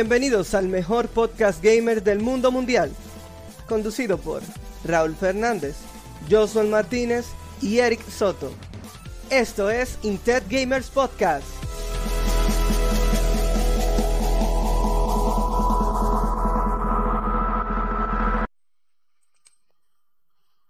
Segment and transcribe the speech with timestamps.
[0.00, 2.92] Bienvenidos al mejor podcast gamer del mundo mundial,
[3.66, 4.42] conducido por
[4.84, 5.74] Raúl Fernández,
[6.30, 7.26] Josuel Martínez
[7.60, 8.52] y Eric Soto.
[9.28, 11.44] Esto es Intet Gamers Podcast.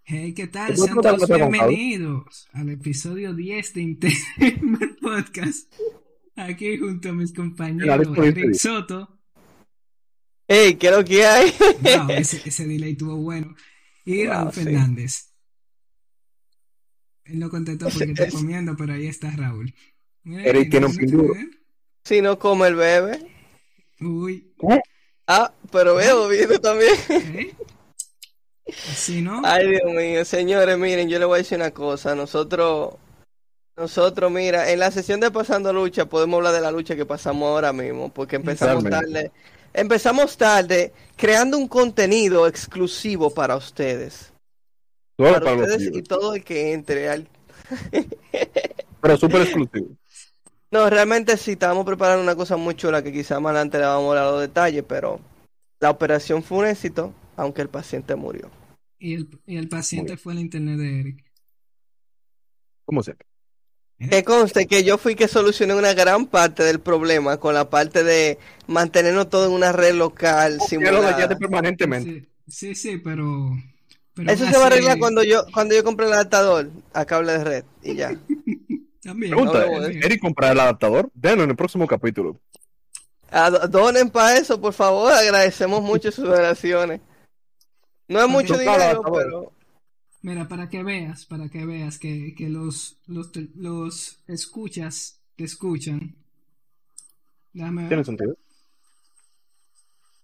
[0.05, 0.75] Hey, ¿qué tal?
[0.75, 5.71] Sean todos bienvenidos al episodio 10 de Intet Gamers Podcast.
[6.35, 9.18] Aquí junto a mis compañeros Eric Soto.
[10.49, 11.53] Hey, ¿qué es lo que hay?
[11.79, 13.55] Wow, ese, ese delay estuvo bueno.
[14.05, 14.63] Y Wow, Raúl sí.
[14.63, 15.33] Fernández.
[17.25, 19.73] Él no contestó porque está comiendo, pero ahí está Raúl.
[20.23, 21.33] Mira, Eric ¿qué tiene un no pin se duro.
[21.33, 21.49] ve?
[22.03, 23.19] Si no come el bebé.
[24.01, 24.53] Uy,
[25.27, 26.95] Ah, pero veo video también.
[27.09, 27.55] ¿eh?
[28.91, 29.41] Así, ¿no?
[29.43, 32.15] Ay, Dios mío, señores, miren, yo les voy a decir una cosa.
[32.15, 32.95] Nosotros,
[33.77, 37.47] nosotros, mira, en la sesión de Pasando Lucha podemos hablar de la lucha que pasamos
[37.49, 39.31] ahora mismo, porque empezamos tarde.
[39.73, 44.33] Empezamos tarde creando un contenido exclusivo para ustedes.
[45.17, 47.27] Solo Para ustedes y todo el que entre al...
[49.01, 49.89] pero súper exclusivo.
[50.71, 54.05] No, realmente sí, estábamos preparando una cosa muy chula que quizá más adelante le vamos
[54.05, 55.19] a hablar los detalles, pero
[55.79, 58.49] la operación fue un éxito, aunque el paciente murió.
[58.99, 61.25] Y el, y el paciente fue el internet de Eric.
[62.85, 63.15] ¿Cómo se?
[63.99, 68.03] Que conste que yo fui que solucioné una gran parte del problema con la parte
[68.03, 72.27] de mantenernos todo en una red local Ya lo dañaste permanentemente.
[72.47, 73.51] Sí, sí, sí, pero...
[74.13, 77.33] pero Eso se va a arreglar cuando yo cuando yo compré el adaptador a cable
[77.33, 78.09] de red y ya.
[79.03, 79.85] También, Pregunta, no.
[79.85, 81.09] ¿Eric comprará el adaptador?
[81.13, 82.39] Denlo en el próximo capítulo.
[83.31, 87.01] Ad- Donen para eso, por favor, agradecemos mucho sus donaciones.
[88.07, 89.51] No es mucho dinero, pero
[90.21, 95.45] Mira, para que veas, para que veas que, que los, los, te- los escuchas te
[95.45, 96.15] escuchan.
[97.53, 97.89] Déjame ver.
[97.89, 98.37] ¿Tiene sentido?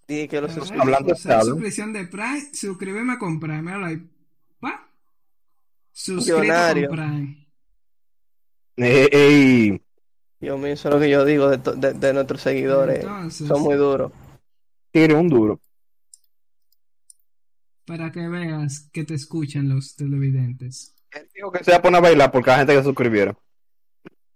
[0.07, 0.71] dije que los.
[0.71, 1.45] Hablando Usar claro.
[1.45, 3.61] suscripción de Prime, suscribirme a con Prime.
[3.61, 4.09] Míralo ahí.
[4.59, 4.87] Pa.
[5.91, 6.87] Suscrito Millonario.
[6.89, 7.47] con Prime.
[8.77, 9.81] Eh, ey,
[10.41, 12.99] Dios mío, eso es lo que yo digo de, de- de nuestros seguidores.
[12.99, 14.11] Entonces, Son muy duros.
[14.91, 15.59] tiene un duro.
[17.85, 20.93] Para que veas que te escuchan los televidentes.
[21.11, 23.37] Él dijo que se iba a poner a bailar por cada gente que se suscribiera.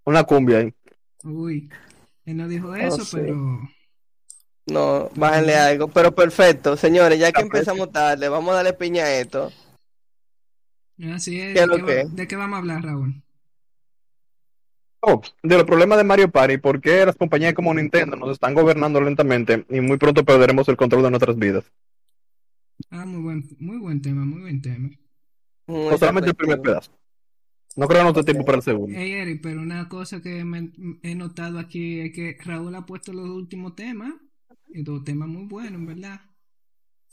[0.06, 0.74] Una cumbia ahí.
[1.24, 1.70] Uy,
[2.26, 3.18] él no dijo eso, Oh, sí.
[3.18, 3.60] pero
[4.68, 5.88] No, bájenle algo.
[5.90, 9.52] Pero perfecto, señores, ya que empezamos tarde, vamos a darle piña a esto.
[11.14, 11.54] así es.
[11.54, 12.16] ¿Qué es ¿De lo qué, va- que?
[12.16, 13.22] de qué vamos a hablar, Raúl?
[15.02, 18.54] Oh, de los problemas de Mario Party, ¿por qué las compañías como Nintendo nos están
[18.54, 21.64] gobernando lentamente y muy pronto perderemos el control de nuestras vidas?
[22.92, 24.90] Ah, muy buen, muy buen tema, muy buen tema.
[25.68, 26.92] Muy O solamente el primer pedazo.
[27.76, 29.00] No creo nuestro tiempo para el segundo.
[29.00, 30.72] Hey, Eric, pero una cosa que me-
[31.04, 34.14] he notado aquí es que Raúl ha puesto los últimos temas
[34.68, 36.22] y dos temas muy buenos, en verdad.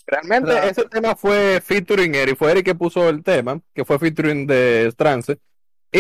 [0.07, 4.47] Realmente ese tema fue featuring Eric, fue Eric que puso el tema, que fue featuring
[4.47, 5.39] de Strance.
[5.93, 5.99] Y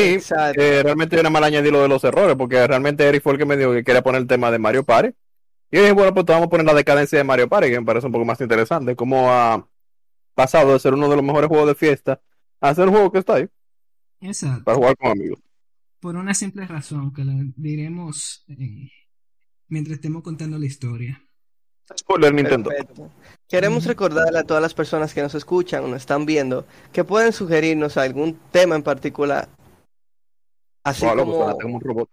[0.54, 3.46] eh, realmente era mal añadir lo de los errores, porque realmente Eric fue el que
[3.46, 5.10] me dijo que quería poner el tema de Mario Party.
[5.70, 7.86] Y yo dije, bueno, pues vamos a poner la decadencia de Mario Party, que me
[7.86, 9.66] parece un poco más interesante, cómo ha
[10.34, 12.20] pasado de ser uno de los mejores juegos de fiesta
[12.60, 13.48] a ser un juego que está ahí,
[14.20, 14.64] Exacto.
[14.64, 15.40] para jugar con amigos.
[16.00, 18.88] Por una simple razón que la diremos eh,
[19.68, 21.20] mientras estemos contando la historia.
[21.98, 22.70] Spoiler Nintendo.
[22.70, 23.10] Perfecto.
[23.48, 23.88] Queremos Ujú.
[23.90, 27.96] recordarle a todas las personas que nos escuchan o nos están viendo que pueden sugerirnos
[27.96, 29.48] algún tema en particular.
[30.84, 31.34] Así Wow, como...
[31.34, 32.10] suena como un robot.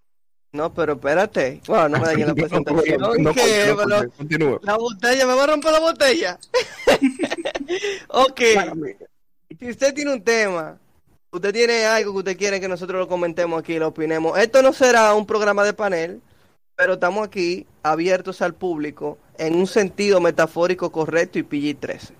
[0.53, 1.62] No, pero espérate.
[1.68, 3.02] Wow, no me dañen la presentación.
[3.02, 3.19] No, ¿Qué?
[3.19, 4.59] no, Pero- continúa.
[4.62, 6.40] La botella, me va a romper la botella.
[8.09, 8.41] ok.
[9.59, 10.78] Si usted tiene un tema,
[11.31, 14.38] usted tiene algo que usted quiere que nosotros lo comentemos aquí, lo opinemos.
[14.38, 16.22] Esto no será un programa de panel,
[16.75, 22.12] pero estamos aquí abiertos al público en un sentido metafórico correcto y PG-13.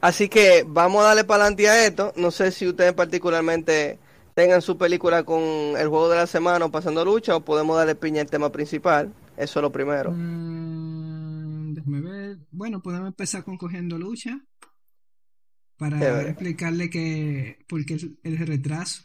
[0.00, 2.12] Así que vamos a darle para adelante a esto.
[2.16, 3.98] No sé si ustedes particularmente
[4.34, 7.94] tengan su película con el juego de la semana o pasando lucha o podemos darle
[7.94, 9.14] piña al tema principal.
[9.36, 10.12] Eso es lo primero.
[10.12, 12.38] Mm, déjame ver.
[12.50, 14.38] Bueno, podemos empezar con cogiendo lucha
[15.76, 19.02] para explicarle que por qué el, el retraso.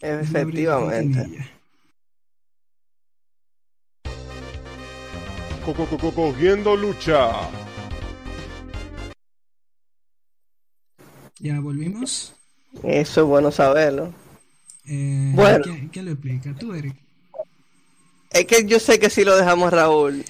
[0.00, 1.50] Efectivamente.
[6.14, 7.30] Cogiendo lucha.
[11.40, 12.37] Ya volvimos.
[12.82, 14.12] Eso es bueno saberlo.
[14.86, 15.64] Eh, Bueno.
[15.64, 16.54] ¿quién, quién lo explica?
[16.58, 16.94] Tú, Eric.
[18.30, 20.24] Es que yo sé que si lo dejamos Raúl.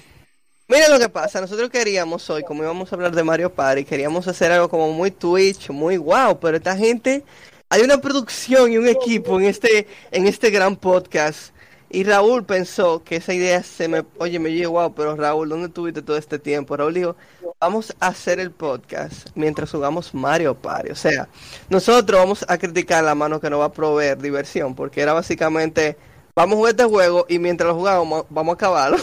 [0.67, 4.27] Miren lo que pasa, nosotros queríamos hoy, como íbamos a hablar de Mario Party, queríamos
[4.27, 7.23] hacer algo como muy Twitch, muy wow, pero esta gente,
[7.69, 11.53] hay una producción y un equipo en este, en este gran podcast
[11.91, 15.67] Y Raúl pensó que esa idea se me, oye, me llegó, wow, pero Raúl, ¿dónde
[15.67, 16.77] estuviste todo este tiempo?
[16.77, 17.15] Raúl dijo,
[17.59, 20.91] vamos a hacer el podcast mientras jugamos Mario Party.
[20.91, 21.27] O sea,
[21.67, 25.97] nosotros vamos a criticar la mano que nos va a proveer diversión, porque era básicamente,
[26.35, 28.97] vamos a jugar este juego y mientras lo jugamos vamos a acabarlo.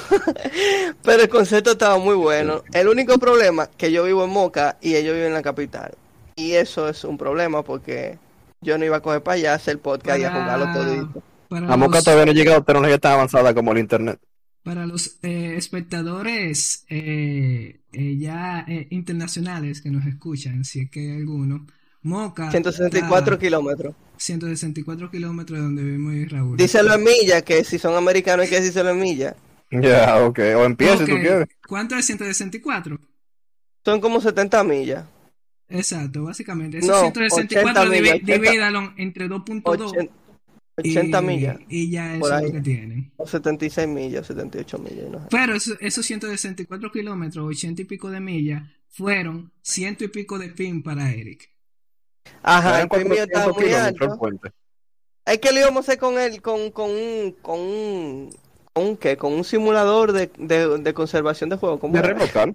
[1.03, 2.63] pero el concepto estaba muy bueno.
[2.73, 5.93] El único problema que yo vivo en Moca y ellos viven en la capital.
[6.37, 8.17] Y eso es un problema porque
[8.61, 11.23] yo no iba a coger para allá hacer el podcast y a jugarlo todo.
[11.51, 14.21] A Moca todavía no ha llegado tecnología tan avanzada como el internet.
[14.63, 21.17] Para los eh, espectadores eh, eh, ya internacionales que nos escuchan, si es que hay
[21.19, 21.67] alguno,
[22.03, 22.51] Moca.
[22.51, 23.95] 164 kilómetros.
[24.17, 26.57] 164 kilómetros de donde vivimos y Raúl.
[26.57, 29.35] Díselo en millas, que si son americanos hay que decírselo en millas.
[29.71, 30.39] Ya, ok.
[30.57, 31.49] O en pie si tú quieres.
[31.67, 32.99] ¿Cuánto es 164?
[33.85, 35.05] Son como 70 millas.
[35.69, 36.79] Exacto, básicamente.
[36.79, 40.09] Esos 164 divídalo entre 2.2.
[40.77, 41.59] 80 millas.
[41.69, 43.13] Y ya eso es lo que tienen.
[43.25, 45.23] 76 millas, 78 millas.
[45.31, 50.83] Pero esos 164 kilómetros, 80 y pico de millas, fueron ciento y pico de pin
[50.83, 51.51] para Eric.
[52.43, 54.19] Ajá, el pin mío estaba muy alto.
[55.25, 58.37] Es que lo íbamos a hacer con él, con, con un, con un,
[58.73, 61.81] con qué, con un simulador de, de, conservación de juego.
[61.89, 62.55] ¿De relocal?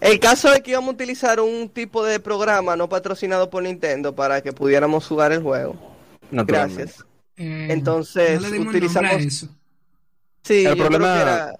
[0.00, 4.14] El caso es que íbamos a utilizar un tipo de programa no patrocinado por Nintendo
[4.14, 5.76] para que pudiéramos jugar el juego.
[6.30, 7.04] Gracias.
[7.36, 9.12] Eh, Entonces, utilizamos.
[9.12, 9.48] Eso.
[10.42, 11.56] Sí, el problema era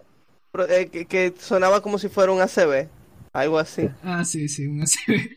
[0.69, 2.88] eh, que, sonaba como si fuera un ACB,
[3.32, 3.88] algo así.
[4.03, 5.31] Ah, sí, sí, un ACB.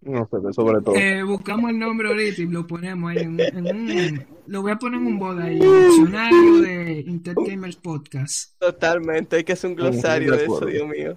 [0.00, 0.96] No sé, sobre todo.
[0.96, 4.26] Eh, buscamos el nombre ahorita y lo ponemos ahí en, un.
[4.46, 8.58] Lo voy a poner en un bot ahí, diccionario de Intergamers Podcast.
[8.58, 11.16] Totalmente, hay que hacer un glosario de eso, Dios mío.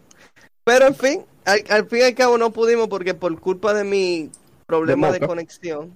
[0.64, 4.30] Pero en fin, al, fin y al cabo no pudimos porque por culpa de mi
[4.68, 5.92] problema de conexión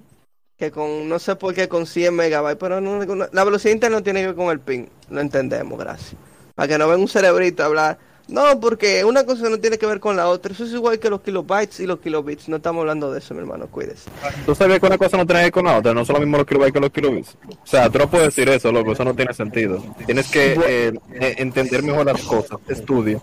[0.59, 2.99] que con, no sé por qué con 100 megabytes, pero no,
[3.31, 6.15] la velocidad interna no tiene que ver con el ping, lo entendemos, gracias.
[6.53, 7.97] Para que no venga un cerebrito a hablar,
[8.27, 11.09] no, porque una cosa no tiene que ver con la otra, eso es igual que
[11.09, 14.09] los kilobytes y los kilobits, no estamos hablando de eso, mi hermano, cuídese.
[14.45, 16.19] Tú sabes que una cosa no tiene que ver con la otra, no son lo
[16.19, 17.37] mismo los kilobytes que los kilobits.
[17.47, 19.81] O sea, tú no puedes decir eso, loco, eso no tiene sentido.
[20.05, 23.21] Tienes que eh, eh, entender mejor las cosas, estudia.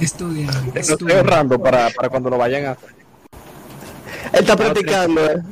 [0.00, 0.50] Estudia.
[0.74, 2.70] estoy ahorrando para, para cuando lo vayan a.
[4.32, 5.42] Él está practicando, eh.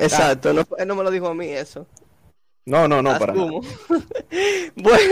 [0.00, 1.86] Exacto, no, él no me lo dijo a mí eso.
[2.66, 3.60] No, no, no, para bueno,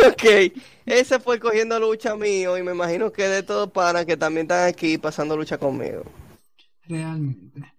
[0.09, 0.53] ok.
[0.85, 4.69] Ese fue cogiendo lucha mío y me imagino que de todos para que también están
[4.69, 6.03] aquí pasando lucha conmigo.
[6.89, 7.73] Realmente.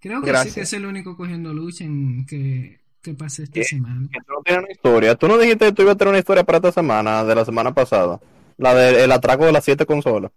[0.00, 4.06] Creo que sí que es el único cogiendo lucha en que, que pasé esta semana.
[4.12, 5.14] tú no tienes una historia.
[5.14, 7.46] Tú no dijiste que tú ibas a tener una historia para esta semana, de la
[7.46, 8.20] semana pasada.
[8.58, 10.30] La del atraco de las siete consolas.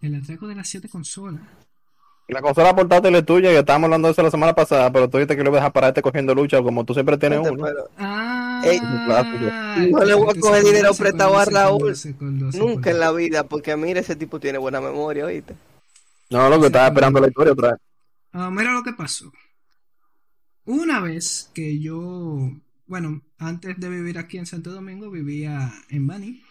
[0.00, 1.42] El atraco de las siete consolas.
[2.30, 5.18] La consola portátil es tuya, que estábamos hablando de eso la semana pasada, pero tú
[5.18, 7.66] dijiste que lo vas a pararte cogiendo lucha, como tú siempre tienes uno.
[7.98, 8.62] Ah,
[9.90, 11.94] no le voy a coger dinero prestado a Raúl.
[12.54, 15.54] Nunca en la vida, porque mira, ese tipo tiene buena memoria, ¿oíste?
[16.30, 17.80] No, lo que estaba esperando la historia otra vez.
[18.32, 19.32] Ah, mira lo que pasó.
[20.66, 22.50] Una vez que yo,
[22.86, 26.42] bueno, antes de vivir aquí en Santo Domingo, vivía en Bani.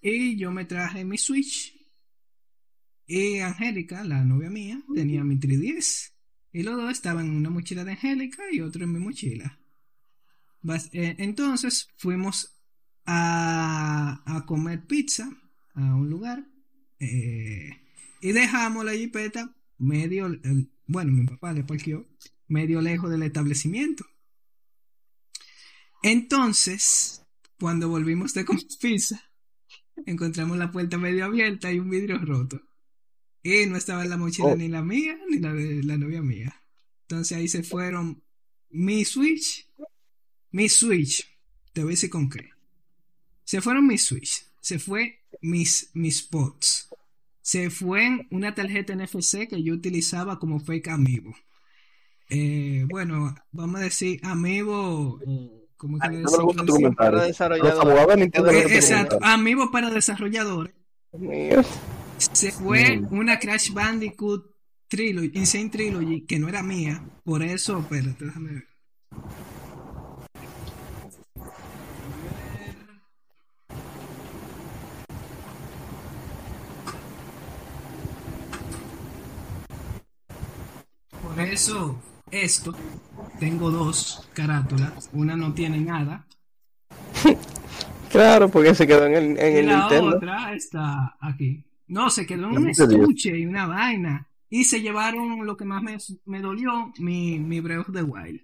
[0.00, 1.75] Y yo me traje mi Switch
[3.06, 6.12] y Angélica, la novia mía, tenía mi 3DS.
[6.52, 9.58] Y los dos estaban en una mochila de Angélica y otro en mi mochila.
[10.92, 12.56] Eh, entonces fuimos
[13.04, 15.30] a, a, comer pizza
[15.74, 16.44] a un lugar.
[16.98, 17.70] Eh,
[18.20, 20.34] y dejamos la jipeta medio,
[20.86, 22.06] bueno, mi papá le parqueó
[22.48, 24.04] medio lejos del establecimiento.
[26.02, 27.24] Entonces,
[27.58, 29.22] cuando volvimos de comer pizza,
[30.06, 32.60] encontramos la puerta medio abierta y un vidrio roto.
[33.46, 34.56] Y no estaba en la mochila oh.
[34.56, 36.60] ni la mía ni la de la novia mía.
[37.02, 38.20] Entonces ahí se fueron
[38.70, 39.70] mi Switch,
[40.50, 41.24] mi Switch,
[41.72, 42.50] te voy a decir con qué.
[43.44, 46.88] Se fueron mis Switch, se fue mis, mis spots,
[47.40, 51.32] se fue una tarjeta NFC que yo utilizaba como fake amigo.
[52.28, 55.20] Eh, bueno, vamos a decir amigo,
[55.76, 58.72] ¿cómo que le Para desarrolladores.
[58.72, 60.74] Exacto, amigo para desarrolladores.
[62.18, 63.08] Se fue mm.
[63.12, 64.56] una Crash Bandicoot
[64.88, 67.02] Trilogy, Insane Trilogy, que no era mía.
[67.24, 68.66] Por eso, espérate, déjame ver.
[81.22, 82.74] Por eso, esto,
[83.38, 85.10] tengo dos carátulas.
[85.12, 86.26] Una no tiene nada.
[88.10, 90.10] claro, porque se quedó en el, en el la Nintendo.
[90.10, 91.65] La otra está aquí.
[91.88, 94.28] No, se quedó en un estuche y una vaina.
[94.48, 98.40] Y se llevaron lo que más me, me dolió, mi, mi Breath of the Wild.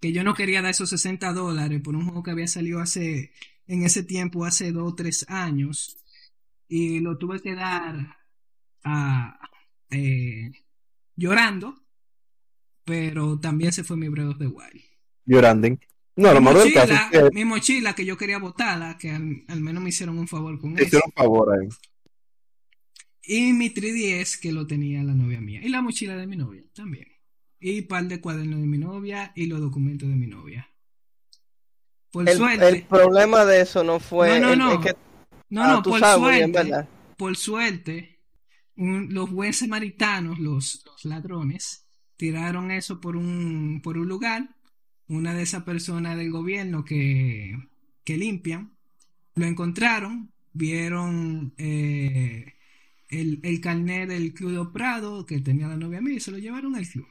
[0.00, 3.32] que yo no quería dar esos 60 dólares por un juego que había salido hace,
[3.66, 5.96] en ese tiempo, hace dos o tres años,
[6.68, 8.16] y lo tuve que dar
[8.82, 9.38] a,
[9.90, 10.50] eh,
[11.14, 11.74] llorando,
[12.84, 14.82] pero también se fue mi Breath of the Wild.
[15.24, 15.68] Llorando.
[16.16, 19.44] No, mi, lo caso mochila, es que mi mochila que yo quería botarla, que al,
[19.48, 20.84] al menos me hicieron un favor con eso.
[20.84, 21.68] hicieron favor ahí.
[23.24, 25.60] Y mi 3DS que lo tenía la novia mía.
[25.62, 27.06] Y la mochila de mi novia también.
[27.60, 30.68] Y un par de cuadernos de mi novia y los documentos de mi novia.
[32.10, 32.68] Por El, suerte.
[32.68, 34.38] el problema de eso no fue.
[34.40, 34.72] No, no, el- no.
[34.72, 34.96] es que,
[35.50, 36.88] no, ah, no, por sabes muy bien, suerte.
[37.16, 38.20] por suerte,
[38.76, 44.48] un- los buenos samaritanos, los, los ladrones, tiraron eso por un, por un lugar.
[45.12, 47.54] Una de esas personas del gobierno que,
[48.02, 48.72] que limpian,
[49.34, 52.54] lo encontraron, vieron eh,
[53.10, 56.38] el, el carnet del Club de Prado que tenía la novia mía y se lo
[56.38, 57.06] llevaron al club.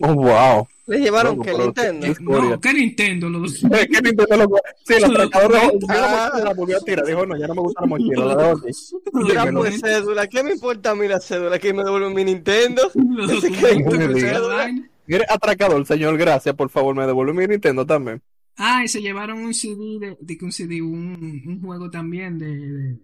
[0.00, 0.66] Oh, wow.
[0.86, 2.06] Le llevaron Loco, que Nintendo.
[2.14, 2.24] ¿Qué?
[2.24, 3.28] No, ¿qué Nintendo?
[3.28, 3.60] Los...
[3.62, 5.86] Que Nintendo lo- Sí, documento.
[5.86, 7.06] vio la volvió a tirar.
[7.06, 8.70] Dijo, no, ya no me gusta la mochila, la dejo aquí.
[9.12, 9.60] Mira, Dímelo.
[9.60, 11.58] pues cédula, ¿qué me importa a mí la cédula?
[11.58, 12.90] Que me devuelven mi Nintendo.
[12.94, 18.22] Los documentos que- Mire, atracador, señor, gracias, por favor, me devuelve mi Nintendo también.
[18.56, 22.46] Ah, y se llevaron un CD de, de un CD, un, un juego también de,
[22.56, 22.98] de,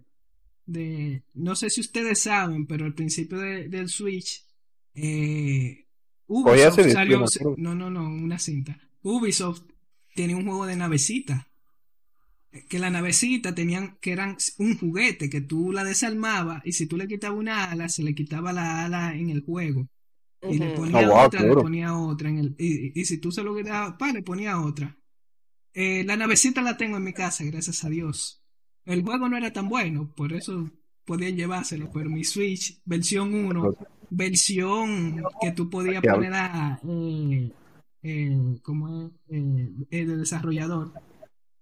[0.65, 4.45] de- no sé si ustedes saben, pero al principio de- del Switch,
[4.95, 5.85] eh,
[6.27, 8.79] Ubisoft CD, salió, no, no, no, una cinta.
[9.03, 9.63] Ubisoft
[10.15, 11.47] tenía un juego de navecita.
[12.69, 16.97] Que la navecita tenían, que eran un juguete que tú la desarmabas y si tú
[16.97, 19.87] le quitabas una ala, se le quitaba la ala en el juego.
[20.49, 23.31] Y le ponía Ah, wow, otra, le ponía otra en el, y, y si tú
[23.31, 24.97] se lo quitabas, pa, le ponía otra.
[25.73, 28.43] Eh, la navecita la tengo en mi casa, gracias a Dios.
[28.85, 30.69] El juego no era tan bueno, por eso
[31.05, 33.75] podían llevárselo, pero mi Switch, versión 1,
[34.09, 37.51] versión que tú podías poner a, eh,
[38.03, 40.93] eh, como de desarrollador.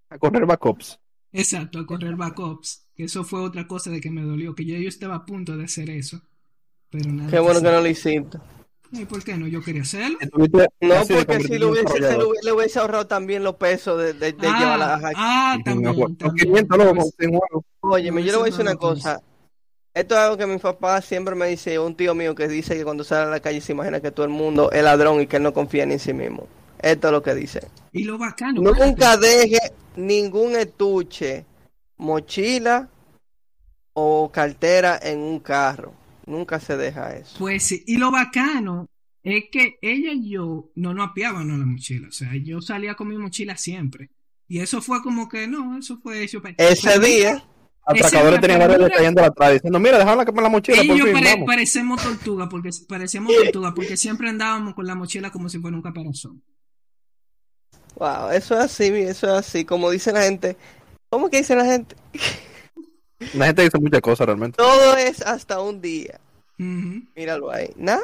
[0.10, 1.00] A correr backups.
[1.32, 2.88] Exacto, a correr backups.
[2.96, 5.56] Que eso fue otra cosa de que me dolió, que ya yo estaba a punto
[5.56, 6.22] de hacer eso.
[6.90, 7.30] Pero nada.
[7.30, 8.40] Qué bueno que no lo hiciste.
[8.92, 9.48] ¿Y por qué no?
[9.48, 10.18] Yo quería hacerlo.
[10.82, 14.34] No, porque si lo hubiese, se lo, le hubiese ahorrado también los pesos de, de,
[14.34, 16.48] de llevarla a Ah, ah, también, con también.
[16.48, 17.66] 500 luego sin juego.
[17.82, 19.22] Oye, yo le voy a decir una cosa.
[19.94, 22.84] Esto es algo que mi papá siempre me dice, un tío mío que dice que
[22.84, 25.38] cuando sale a la calle se imagina que todo el mundo es ladrón y que
[25.38, 26.48] él no confía ni en sí mismo.
[26.82, 27.68] Esto es lo que dice.
[27.92, 28.62] Y lo bacano.
[28.62, 29.60] Nunca deje
[29.96, 31.46] ningún estuche,
[31.98, 32.90] mochila
[33.94, 35.99] o cartera en un carro.
[36.30, 37.38] Nunca se deja eso.
[37.40, 38.88] Pues sí, y lo bacano
[39.24, 42.08] es que ella y yo no nos apiábamos la mochila.
[42.08, 44.10] O sea, yo salía con mi mochila siempre.
[44.48, 46.42] Y eso fue como que no, eso fue hecho.
[46.58, 47.44] Ese Pero día,
[47.86, 51.14] Atracadores tenían varios detallando atrás diciendo, mira, dejaron la, la mochila, y por yo fin,
[51.14, 55.76] pare- parecemos tortuga, porque parecemos tortuga, porque siempre andábamos con la mochila como si fuera
[55.78, 56.44] un caparazón.
[57.96, 59.66] wow, eso es así, eso es así.
[59.66, 60.56] Como dice la gente,
[61.10, 61.96] ¿cómo que dice la gente?
[63.34, 64.58] La gente dice muchas cosas realmente.
[64.58, 66.20] Todo es hasta un día.
[66.58, 67.04] Ujú.
[67.16, 67.70] Míralo ahí.
[67.76, 68.02] ¿Nada?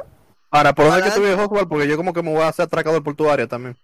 [0.52, 1.68] Ahora, ¿por dónde es que tú Oswald?
[1.68, 3.78] Porque yo como que me voy a hacer atracador por tu área también.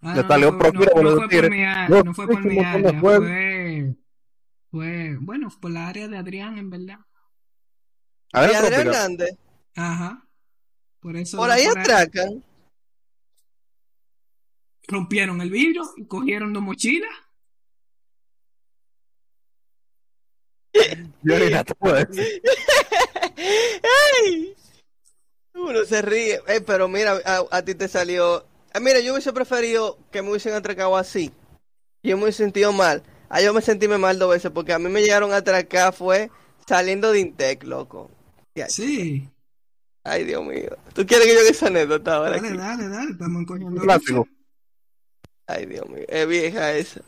[0.00, 3.94] Ah, Ya no, está, no no- fue mi área, no fue por mi área, fue,
[4.70, 6.98] fue, bueno, por la área de Adrián, en verdad.
[8.32, 8.80] A ver, Adrián.
[8.88, 9.30] Hernández,
[9.74, 10.24] Ajá.
[11.00, 12.44] Por eso por ahí atracan.
[14.86, 17.10] rompieron el vidrio y cogieron dos mochilas.
[21.22, 22.42] Nada te puedo decir.
[23.36, 24.54] Ay,
[25.54, 26.40] uno se ríe.
[26.48, 28.44] Eh, pero mira, a, a ti te salió.
[28.72, 31.32] Ah, mira, yo hubiese preferido que me hubiesen atracado así.
[32.02, 33.02] Yo me hubiese sentido mal.
[33.28, 36.30] Ah, yo me sentí mal dos veces porque a mí me llegaron a atracar fue
[36.66, 38.10] saliendo de Intec, loco.
[38.54, 39.28] Ya, Sí.
[40.04, 40.70] Ay, Dios mío.
[40.94, 42.36] ¿Tú quieres que yo haga esa anécdota ahora?
[42.36, 42.56] Dale, aquí?
[42.56, 44.18] dale, dale, estamos cogiendo Un clásico.
[44.20, 44.30] lucha.
[45.46, 46.04] Ay, Dios mío.
[46.08, 47.00] Es vieja esa.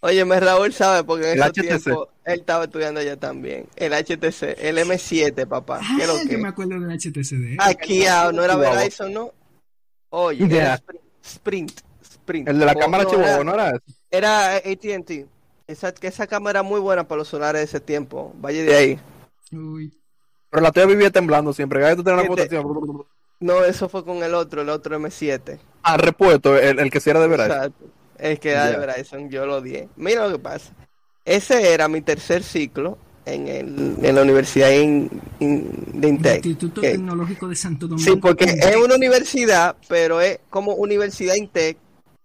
[0.00, 1.60] Óyeme, Raúl sabe porque en El HTC.
[1.82, 3.66] tiempos él estaba estudiando allá también.
[3.76, 5.80] El HTC, el M7, papá.
[5.96, 6.38] ¿Qué es Ah, yo que?
[6.38, 7.56] me acuerdo del HTCD.
[7.58, 8.56] Aquí ah, no era.
[8.56, 9.32] Verizon, ¿no?
[10.10, 12.48] Oye, era Sprint, Sprint, Sprint.
[12.48, 13.80] El de la O cámara no, Chihuahua, ¿no era ese?
[14.10, 15.26] Era AT&T.
[15.66, 18.32] Esa, esa cámara era muy buena para los solares de ese tiempo.
[18.38, 19.00] Vaya de ahí.
[19.52, 19.92] Uy.
[20.50, 21.94] Pero la tuya vivía temblando siempre.
[21.96, 22.62] Tú tenías una Este-.
[23.40, 25.58] No, eso fue con el otro, el otro M7.
[25.82, 27.52] Ah, repuesto, el, el que sí era de Verizon.
[27.52, 27.84] Exacto.
[28.18, 28.78] El que era de Ya.
[28.78, 29.88] Verizon, yo lo odié.
[29.96, 30.72] Mira lo que pasa.
[31.24, 35.10] Ese era mi tercer ciclo en, el, en la universidad in-
[35.40, 35.70] in-
[36.00, 36.36] de Intec.
[36.36, 38.10] Instituto que- Tecnológico de Santo Domingo.
[38.12, 41.76] Sí, porque es una universidad, pero es como universidad Intec.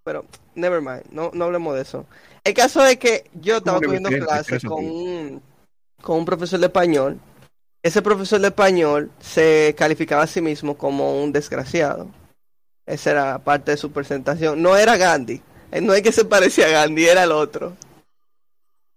[0.03, 2.05] Pero, never mind, no, no hablemos de eso.
[2.43, 5.41] El caso es que yo estaba cogiendo clases con un,
[6.01, 7.19] con un profesor de español.
[7.81, 12.07] Ese profesor de español se calificaba a sí mismo como un desgraciado.
[12.85, 14.61] Esa era parte de su presentación.
[14.61, 15.41] No era Gandhi.
[15.73, 17.75] Eh, No es que se parecía a Gandhi, era el otro.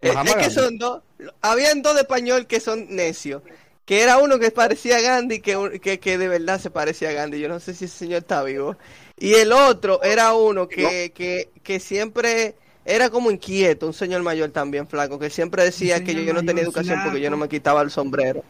[0.02, 1.02] Eh, es que son dos.
[1.40, 3.42] Habían dos de español que son necios.
[3.84, 7.12] Que era uno que parecía a Gandhi, que, que, que de verdad se parecía a
[7.12, 7.40] Gandhi.
[7.40, 8.76] Yo no sé si ese señor está vivo.
[9.16, 14.50] Y el otro era uno que, que, que siempre era como inquieto, un señor mayor
[14.50, 17.48] también flaco, que siempre decía que yo, yo no tenía educación porque yo no me
[17.48, 18.44] quitaba el sombrero.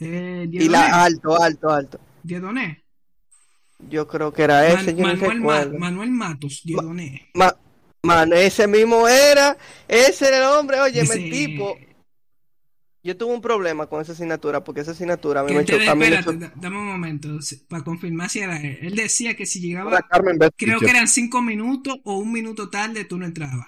[0.00, 2.00] Eh, Y la alto, alto, alto.
[2.22, 2.83] Diedoné.
[3.78, 5.78] Yo creo que era ese, Man- yo no Manuel, Ma- recuerdo.
[5.78, 7.30] Manuel Matos, Diedoné.
[7.34, 7.56] Ma-
[8.02, 9.56] man, ese mismo era,
[9.88, 11.76] ese era el hombre, oye, Ese- el tipo.
[13.02, 15.90] Yo tuve un problema con esa asignatura, porque esa asignatura a mí me te- chocó.
[15.90, 16.60] a mí me espérate, chocó.
[16.60, 17.28] dame un momento,
[17.68, 18.78] para confirmar si era él.
[18.80, 23.04] Él decía que si llegaba, Carmen creo que eran cinco minutos o un minuto tarde,
[23.04, 23.66] tú no entrabas.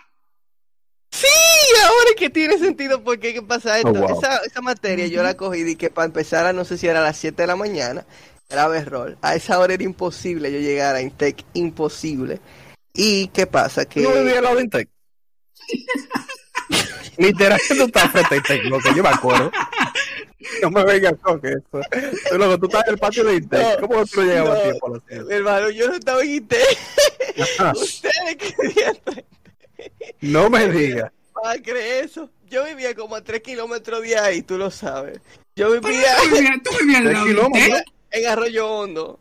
[1.13, 3.91] Y ahora es que tiene sentido porque qué pasa esto.
[3.91, 4.19] Oh, wow.
[4.19, 7.01] esa, esa materia yo la cogí y que para empezar a no sé si era
[7.01, 8.07] a las 7 de la mañana,
[8.49, 9.19] era berrol.
[9.23, 12.41] A esa hora era imposible yo llegar a Intec, imposible.
[12.95, 13.85] ¿Y qué pasa?
[13.85, 14.89] Que No vivía al lado de Intec.
[17.19, 19.51] Literal, tú estás frente a Intec, loco, yo me acuerdo.
[20.63, 21.81] No me vengas con eso.
[22.31, 23.81] Tú, loco, tú estás en el patio de Intec.
[23.81, 24.61] No, ¿Cómo tú llegabas no.
[24.61, 25.35] a tiempo a las siete?
[25.35, 26.79] hermano, yo no estaba en Intec.
[27.75, 28.97] Ustedes querían
[30.21, 31.11] No me digas.
[31.33, 32.31] para creer eso.
[32.49, 35.19] Yo vivía como a 3 kilómetros de ahí, tú lo sabes.
[35.57, 37.33] Yo vivía tú vivías, tú vivías al lado de.
[37.33, 37.85] Intec.
[38.19, 39.21] En Arroyo Hondo.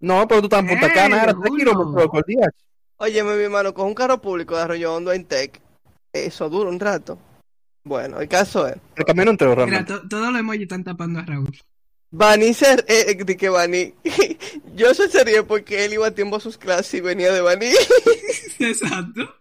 [0.00, 1.72] No, pero tú estás en Punta ¡Ey, Cana, era 3 Julio!
[1.72, 2.48] kilómetros por día.
[2.96, 5.60] Oye, mi hermano, con un carro público de Arroyo Hondo en Tec,
[6.12, 7.18] eso dura un rato.
[7.84, 9.92] Bueno, el caso es, El camino Mira, realmente.
[9.92, 11.50] to- todos los emojis están tapando a Raúl.
[12.12, 13.94] Bani se, eh, eh, di que Bani,
[14.76, 17.66] yo se sería porque él iba a tiempo a sus clases y venía de Bani.
[18.58, 19.34] Exacto.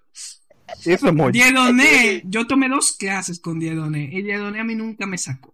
[0.85, 1.31] Eso es muy.
[1.31, 5.48] Diedoné, yo tomé dos clases con Diedoné y Diedoné a mí nunca me sacó.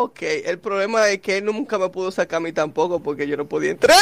[0.00, 3.36] Ok, el problema es que él nunca me pudo sacar a mí tampoco porque yo
[3.36, 3.98] no podía entrar.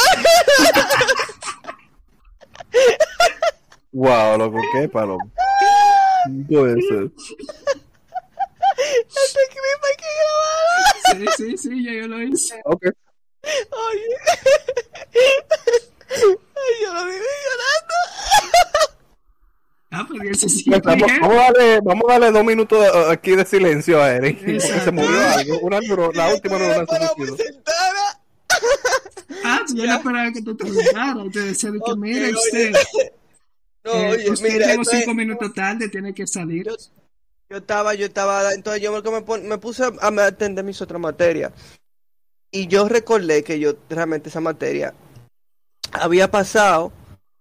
[3.92, 5.16] Wow, loco, qué palo.
[6.50, 7.10] Puede ser.
[9.08, 11.32] Este clip hay que grabarlo.
[11.34, 12.60] Sí, sí, sí, ya yo lo hice.
[12.66, 12.82] Ok.
[13.42, 14.16] Oye.
[16.10, 17.94] Ay, yo lo viví llorando.
[19.90, 21.20] Ah, Pues Vamos, bien.
[21.20, 24.42] vamos a darle, vamos a darle dos minutos aquí de silencio a Eric.
[24.46, 24.84] Exacto.
[24.84, 25.58] Se murió algo.
[25.60, 27.36] Una la última neurona se para suicidó.
[27.36, 27.74] presentar.
[29.44, 31.14] Ah, yo no esperaba que te preguntara.
[31.32, 32.32] Te decía de que, Ok, mire oye.
[32.34, 32.72] usted,
[33.84, 36.66] No, eh, oye, usted mira, llegó esto es- cinco minutos tarde, tiene que salir.
[36.66, 36.76] Yo-
[37.48, 41.00] Yo estaba, yo estaba, entonces yo me, pon- me puse a me atender mis otras
[41.00, 41.52] materias.
[42.50, 44.92] Y yo recordé que yo realmente esa materia
[45.92, 46.92] había pasado,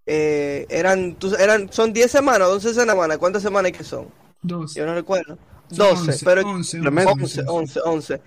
[0.06, 4.08] eh, eran, tú- eran, son 10 semanas, 11 semanas, ¿cuántas semanas que son?
[4.42, 4.74] Dos.
[4.76, 5.38] Yo no recuerdo.
[5.70, 7.12] Son 12, once, pero once, Tremendo.
[7.12, 8.22] 11, 11, 11.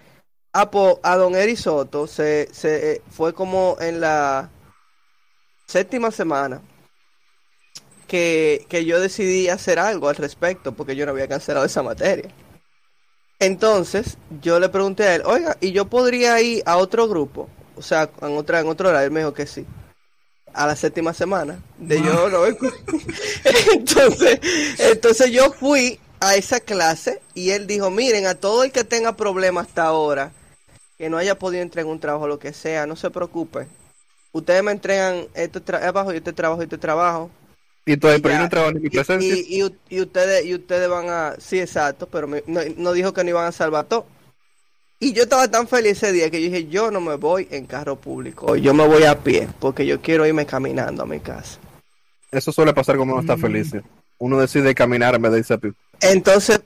[0.52, 4.50] Ah, pues, a don Eri Soto se, se eh, fue como en la
[5.66, 6.60] séptima semana
[8.06, 12.30] que, que yo decidí hacer algo al respecto porque yo no había cancelado esa materia.
[13.38, 17.48] Entonces, yo le pregunté a él, oiga, ¿y yo podría ir a otro grupo?
[17.76, 19.64] O sea, en otra, en otro horario, él me dijo que sí.
[20.54, 22.44] A la séptima semana de yo no
[23.72, 24.40] entonces,
[24.78, 29.16] entonces yo fui a esa clase y él dijo, miren, a todo el que tenga
[29.16, 30.32] problemas hasta ahora,
[30.96, 33.66] que no haya podido entregar un trabajo, lo que sea, no se preocupe.
[34.32, 37.30] Ustedes me entregan este trabajo y este trabajo y este trabajo.
[37.86, 39.34] Y todavía, pero no mi presencia.
[39.34, 43.12] y, y, y ustedes, y ustedes van a, sí, exacto, pero me- no, no dijo
[43.14, 44.06] que no iban a salvar todo.
[45.00, 47.66] Y yo estaba tan feliz ese día que yo dije, yo no me voy en
[47.66, 51.58] carro público, yo me voy a pie, porque yo quiero irme caminando a mi casa.
[52.32, 53.40] Eso suele pasar cuando uno está Mm.
[53.40, 53.72] feliz.
[54.18, 55.72] Uno decide caminar en vez de irse a pie.
[56.00, 56.60] Entonces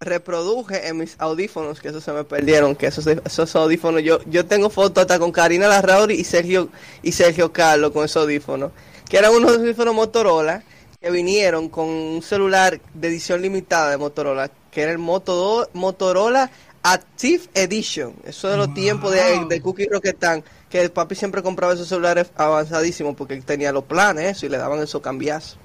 [0.00, 4.46] reproduje en mis audífonos, que esos se me perdieron, que esos, esos audífonos, yo, yo
[4.46, 6.68] tengo fotos hasta con Karina Larrauri y Sergio,
[7.02, 8.70] y Sergio Carlos con esos audífonos,
[9.08, 10.62] que eran unos audífonos Motorola
[11.00, 16.50] que vinieron con un celular de edición limitada de Motorola, que era el Moto, Motorola
[16.84, 18.14] Active Edition.
[18.24, 18.74] Eso de los Wow.
[18.74, 23.44] tiempos de, de Cookie Rocketán, que el papi siempre compraba esos celulares avanzadísimos porque él
[23.44, 25.58] tenía los planes eso, y le daban esos cambiazos.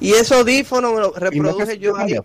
[0.00, 2.18] Y esos audífonos me los no reproduje yo ahí.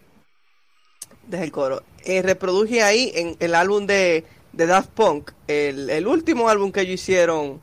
[1.27, 1.83] Deja el coro.
[2.05, 6.81] Eh, reproduje ahí en el álbum de, de Daft Punk, el, el último álbum que
[6.81, 7.61] ellos hicieron,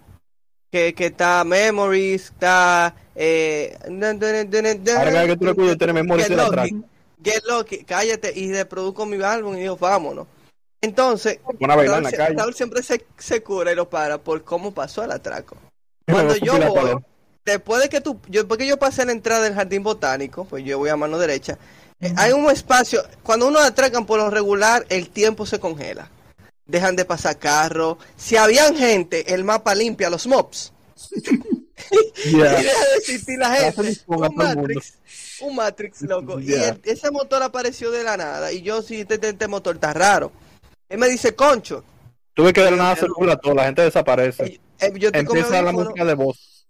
[0.70, 2.94] que, que está Memories, está...
[3.16, 6.26] Eh, Ahora que tú lo memoria
[7.22, 10.26] Get Lucky, cállate, y reproduzco mi álbum y dijo, vámonos.
[10.82, 14.42] Entonces, Pon a bailar en la Raúl, siempre se, se cura y lo para por
[14.44, 15.56] cómo pasó el atraco.
[16.06, 16.96] Cuando yo voy,
[17.44, 20.78] después de que tú, yo, porque yo pasé la entrada del jardín botánico, pues yo
[20.78, 21.58] voy a mano derecha.
[22.00, 26.10] eh, hay un espacio, cuando uno atracan por lo regular, el tiempo se congela.
[26.66, 27.98] Dejan de pasar carros.
[28.16, 30.72] Si habían gente, el mapa limpia los mobs.
[32.24, 32.44] Y Ya.
[32.52, 34.00] deja de existir la gente.
[34.06, 34.34] Un.
[34.36, 34.94] Matrix.
[35.40, 36.38] Un Matrix, loco.
[36.38, 38.52] Y el- ese motor apareció de la nada.
[38.52, 40.30] Y yo sí, este, este motor está raro.
[40.90, 41.84] Él me dice, concho.
[42.34, 44.60] Tuve que la nada hacer a todo, la gente desaparece.
[44.80, 46.66] eh, yo Empieza la música de voz.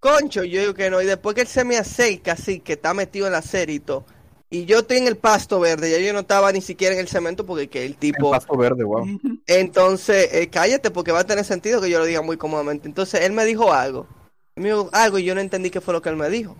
[0.00, 1.00] Concho, yo digo que no.
[1.00, 3.80] Y después que él se me acerca así, que está metido en la serie y
[3.80, 4.04] todo.
[4.50, 5.90] Y yo estoy en el pasto verde.
[5.90, 8.30] Ya yo no estaba ni siquiera en el cemento porque que el El tipo...
[8.32, 9.06] pasto verde, wow.
[9.46, 12.88] Entonces, eh, cállate porque va a tener sentido que yo lo diga muy cómodamente.
[12.88, 14.08] Entonces, él me dijo algo.
[14.56, 16.56] Él me dijo algo y yo no entendí qué fue lo que él me dijo.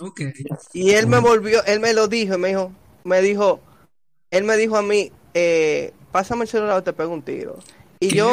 [0.00, 0.20] Ok.
[0.72, 2.72] Y él me volvió, él me lo dijo, y me dijo,
[3.04, 3.60] me dijo,
[4.30, 7.58] él me dijo a mí, eh, pásame el celular o te pego un tiro.
[7.98, 8.14] Y ¿Qué?
[8.18, 8.30] yo,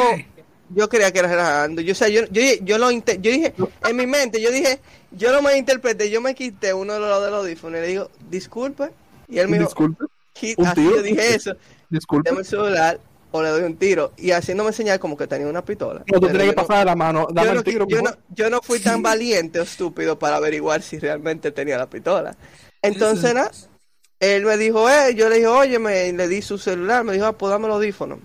[0.70, 1.80] yo creía que era relajando.
[1.82, 3.52] Yo, o sea, yo, yo, yo lo inte- yo dije,
[3.88, 4.78] en mi mente, yo dije,
[5.10, 7.88] yo no me interpreté, yo me quité uno de los, de los audífonos y le
[7.88, 8.90] digo, disculpe.
[9.28, 10.04] Y él me dijo, Disculpe,
[10.40, 10.94] "Qui- ¿un así tiro?
[10.96, 11.56] yo dije eso,
[11.90, 12.30] disculpe.
[12.30, 13.00] dame el celular
[13.32, 14.12] o le doy un tiro.
[14.16, 16.04] Y haciéndome señal como que tenía una pistola.
[16.06, 17.26] No, tú tienes yo que no- pasar de la mano.
[17.32, 20.36] Dame yo no, el tiro, yo, no, yo no fui tan valiente o estúpido para
[20.36, 22.36] averiguar si realmente tenía la pistola.
[22.80, 23.50] Entonces, nada,
[24.22, 27.26] él me dijo, eh, yo le dije, oye, me, le di su celular, me dijo,
[27.26, 28.20] ah, pues dame los audífonos.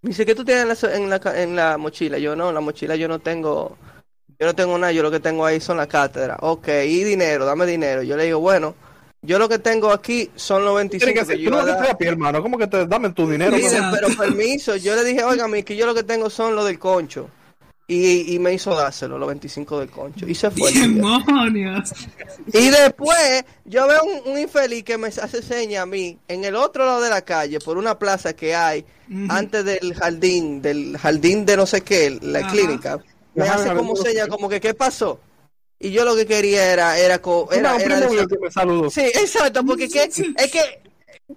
[0.00, 2.16] Me dice, ¿qué tú tienes en la, en la, en la mochila?
[2.16, 3.76] Yo no, en la mochila yo no tengo,
[4.38, 6.38] yo no tengo nada, yo lo que tengo ahí son las cátedras.
[6.40, 8.02] Ok, y dinero, dame dinero.
[8.02, 8.74] Yo le digo, bueno,
[9.20, 11.98] yo lo que tengo aquí son los Tienes 25 que que yo tú no a
[11.98, 12.42] pie, hermano.
[12.42, 13.54] ¿Cómo que te dame tu dinero?
[13.54, 16.78] Dice, pero permiso, yo le dije, oiga, que yo lo que tengo son los del
[16.78, 17.28] concho.
[17.88, 20.26] Y, y me hizo dárselo, los 25 del concho.
[20.26, 20.72] Y se fue.
[20.72, 21.92] ¡Demonios!
[22.52, 26.56] Y después, yo veo un, un infeliz que me hace seña a mí, en el
[26.56, 28.84] otro lado de la calle, por una plaza que hay,
[29.28, 32.50] antes del jardín, del jardín de no sé qué, la Ajá.
[32.50, 32.98] clínica.
[33.34, 35.20] Me Ajá, hace como seña, como que, ¿qué pasó?
[35.78, 38.90] Y yo lo que quería era, era, co- Era era, de- que me saludó.
[38.90, 40.04] Sí, exacto, porque ¿qué?
[40.04, 40.80] es que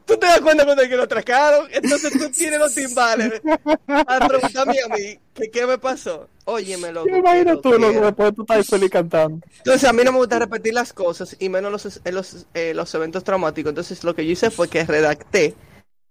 [0.06, 3.41] tú te das cuenta cuando que lo atracaron, entonces tú tienes los timbales
[3.88, 6.28] a preguntarme a mí que qué me pasó.
[6.45, 7.10] Óyeme, loco.
[7.10, 9.45] Imagino tú, lo loco, después tú estás feliz cantando.
[9.58, 12.73] Entonces a mí no me gusta repetir las cosas y menos los, eh, los, eh,
[12.73, 13.69] los eventos traumáticos.
[13.69, 15.56] Entonces lo que yo hice fue que redacté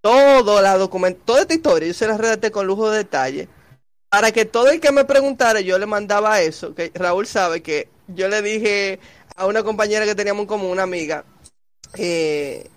[0.01, 3.49] toda la documentación, toda esta historia, yo se la redacté con lujo de detalle.
[4.09, 6.75] Para que todo el que me preguntara, yo le mandaba eso.
[6.75, 9.01] Que Raúl sabe que yo le dije
[9.37, 11.25] a una compañera que teníamos en común, una amiga,
[11.97, 12.69] eh,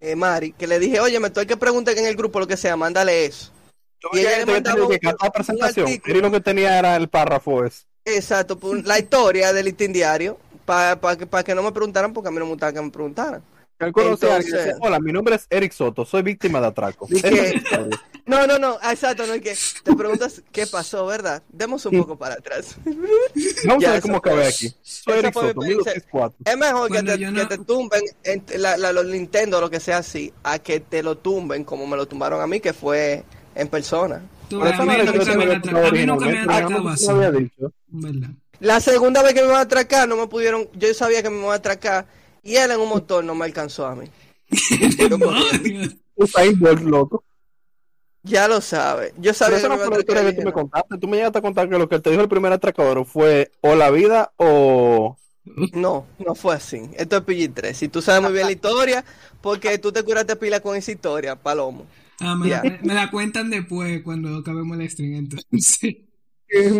[0.00, 2.46] eh, Mari, que le dije, oye, me tú hay que preguntar en el grupo lo
[2.46, 3.50] que sea, mándale eso.
[4.02, 5.86] Yo Y ella le mandaba un- un presentación.
[6.06, 7.84] lo que tenía era el párrafo ese.
[8.04, 12.28] Exacto, pues, la historia del listín diario, para que, pa' que no me preguntaran, porque
[12.28, 13.42] a mí no me gustaba que me preguntaran.
[13.78, 17.06] Entonces- Hola, mi nombre es Eric Soto, soy víctima de atraco.
[17.10, 17.20] ¿Y
[18.30, 21.42] No, no, no, exacto, no es que te preguntas qué pasó, ¿verdad?
[21.48, 22.76] Demos un poco para atrás.
[22.84, 24.72] Vamos Ya, a ver eso cómo acabé aquí.
[24.82, 25.92] Soy esa Eric fue mi Soto, experiencia.
[25.94, 26.38] 1264.
[26.44, 29.80] Es mejor que te, que te tumben en- la- la- los Nintendo o lo que
[29.80, 33.24] sea así, a que te lo tumben como me lo tumbaron a mí, que fue
[33.54, 34.22] en persona.
[38.60, 41.38] La segunda vez que me iban a atracar, no me pudieron, yo sabía que me
[41.38, 42.06] iban a atracar,
[42.42, 44.06] y él en un motor no me alcanzó a mí.
[46.16, 47.24] Usain Bolt, loco.
[48.22, 49.14] Ya lo sabe.
[49.18, 50.52] Yo Pero sabía esa que no fue la que tú me no.
[50.52, 50.98] contaste.
[50.98, 53.74] Tú me llegaste a contar que lo que te dijo el primer atracador fue o
[53.74, 55.16] la vida o...
[55.72, 56.90] No, no fue así.
[56.96, 57.72] Esto es PG-3.
[57.74, 59.04] Si tú sabes muy bien la historia,
[59.40, 61.86] porque tú te curaste pila con esa historia, Palomo.
[62.20, 65.96] Ah, me, la, me la cuentan después cuando acabemos el stream, entonces.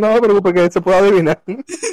[0.01, 1.43] No me preocupes que se puede adivinar.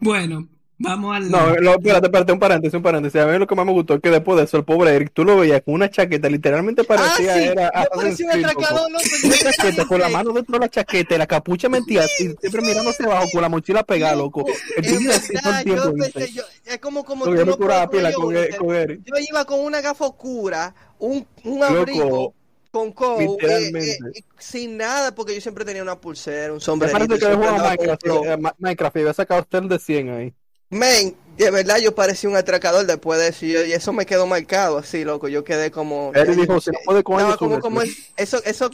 [0.00, 1.30] Bueno, vamos al.
[1.30, 3.20] No, lo, espérate, espérate, un paréntesis, un paréntesis.
[3.20, 5.10] A mí lo que más me gustó es que después de eso, el pobre Eric,
[5.12, 9.04] tú lo veías con una chaqueta, literalmente parecía, ah, sí, era pareció un atracador, loco.
[9.24, 12.62] Una chaqueta con la mano dentro de la chaqueta y la capucha mentía y siempre
[12.62, 14.44] mirando hacia abajo con la mochila pegada, loco.
[14.76, 15.84] El en tipo así todo verdad, el tiempo.
[15.84, 16.12] yo ¿viste?
[16.12, 18.74] pensé, yo, es como, como tú yo me no curaba puedes pila con, creer, con
[18.74, 19.00] Eric.
[19.04, 22.34] Yo iba con una gafa oscura, un, un abrigo
[22.70, 23.92] con literalmente.
[23.92, 28.96] eh, eh, sin nada, porque yo siempre tenía una pulsera, un con Minecraft, eh, Minecraft
[28.96, 30.34] y había sacado usted el de 100 ahí.
[30.70, 34.78] Men, de verdad yo parecía un atracador después de eso y, eso me quedó marcado
[34.78, 35.28] así, loco.
[35.28, 36.12] Yo quedé como.
[36.14, 38.70] Ya, dijo, si no puede con como, como el- eso, eso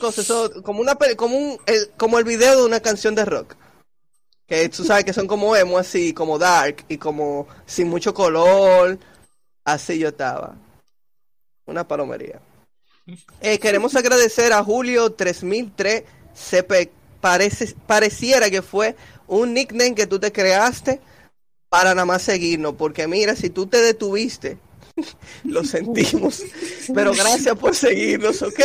[0.63, 3.55] como una como un, el, como el video de una canción de rock.
[4.47, 8.99] Que tú sabes que son como emo así, como dark y como sin mucho color.
[9.65, 10.57] Así yo estaba.
[11.67, 12.41] Una palomería.
[13.41, 16.05] Eh, queremos agradecer a Julio 3003
[16.35, 16.91] CP.
[17.21, 21.01] Parece, pareciera que fue un nickname que tú te creaste
[21.69, 22.75] para nada más seguirnos.
[22.75, 24.59] Porque mira, si tú te detuviste,
[25.45, 26.43] lo sentimos.
[26.95, 28.61] Pero gracias por seguirnos, ¿ok?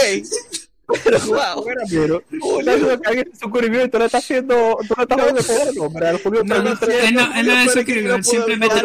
[1.03, 1.65] Pero wow.
[1.89, 5.25] Pero, Julio, que alguien se suscribió y tú le estás haciendo, tú le estás No.
[5.25, 7.07] dando poder, hombre, al Julio No, no, 3013.
[7.07, 8.75] él no, él no Pero se suscribió, simplemente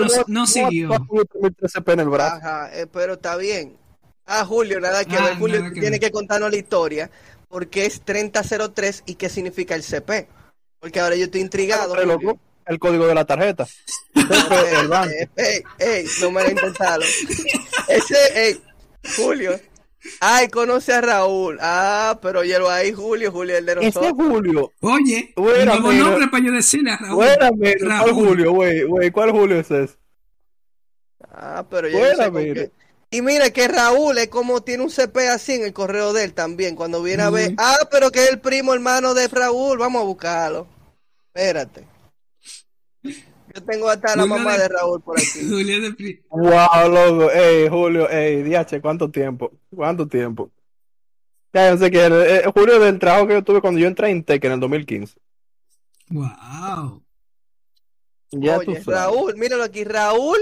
[0.46, 0.88] siguió.
[0.88, 2.36] no, Julio 3013 en el brazo.
[2.36, 3.76] Ajá, eh, pero está bien.
[4.26, 5.38] Ah, Julio, nada que Ah, ver.
[5.38, 6.00] Julio tiene ver.
[6.00, 7.10] que contarnos la historia.
[7.48, 10.26] Porque es 3003 y qué significa el CP.
[10.80, 11.94] Porque ahora yo estoy intrigado.
[12.66, 13.66] El código de la tarjeta.
[14.30, 15.14] Ey, el banco.
[15.36, 17.04] ey, ey, no me lo intentalo.
[17.88, 18.16] Ese,
[18.48, 18.60] ey,
[19.16, 19.58] Julio.
[20.20, 21.58] Ay, conoce a Raúl.
[21.62, 24.12] Ah, pero lo ahí, Julio, Julio, el de Ese nosotros.
[24.16, 24.72] Julio.
[24.80, 26.04] Oye, Bueno, un nuevo mira.
[26.04, 27.24] nombre para yo decirle a Raúl.
[27.24, 28.12] Mira, ¿cuál Raúl.
[28.12, 28.82] Julio, güey?
[28.82, 29.96] Güey, ¿cuál Julio es ese?
[31.32, 32.70] Ah, pero yo Buena, no sé qué.
[33.10, 36.34] Y mira que Raúl es como tiene un CP así en el correo de él
[36.34, 36.74] también.
[36.76, 40.04] Cuando viene a ver, ah, pero que es el primo hermano de Raúl, vamos a
[40.04, 40.66] buscarlo.
[41.32, 41.84] Espérate.
[43.54, 45.40] Yo tengo hasta la Julio mamá de- de Raúl por aquí.
[45.48, 47.30] Julio de Pri- Wow, loco.
[47.30, 49.52] Ey, Julio, ey, diache, ¿cuánto tiempo?
[49.74, 50.50] ¿Cuánto tiempo?
[51.52, 54.24] Ya, yo sé que eh, Julio del trabajo que yo tuve cuando yo entré en
[54.24, 55.14] Tech en el 2015.
[56.10, 57.02] Wow.
[58.32, 58.86] Ya tú Oye, sabes.
[59.00, 60.38] Raúl, míralo aquí, Raúl,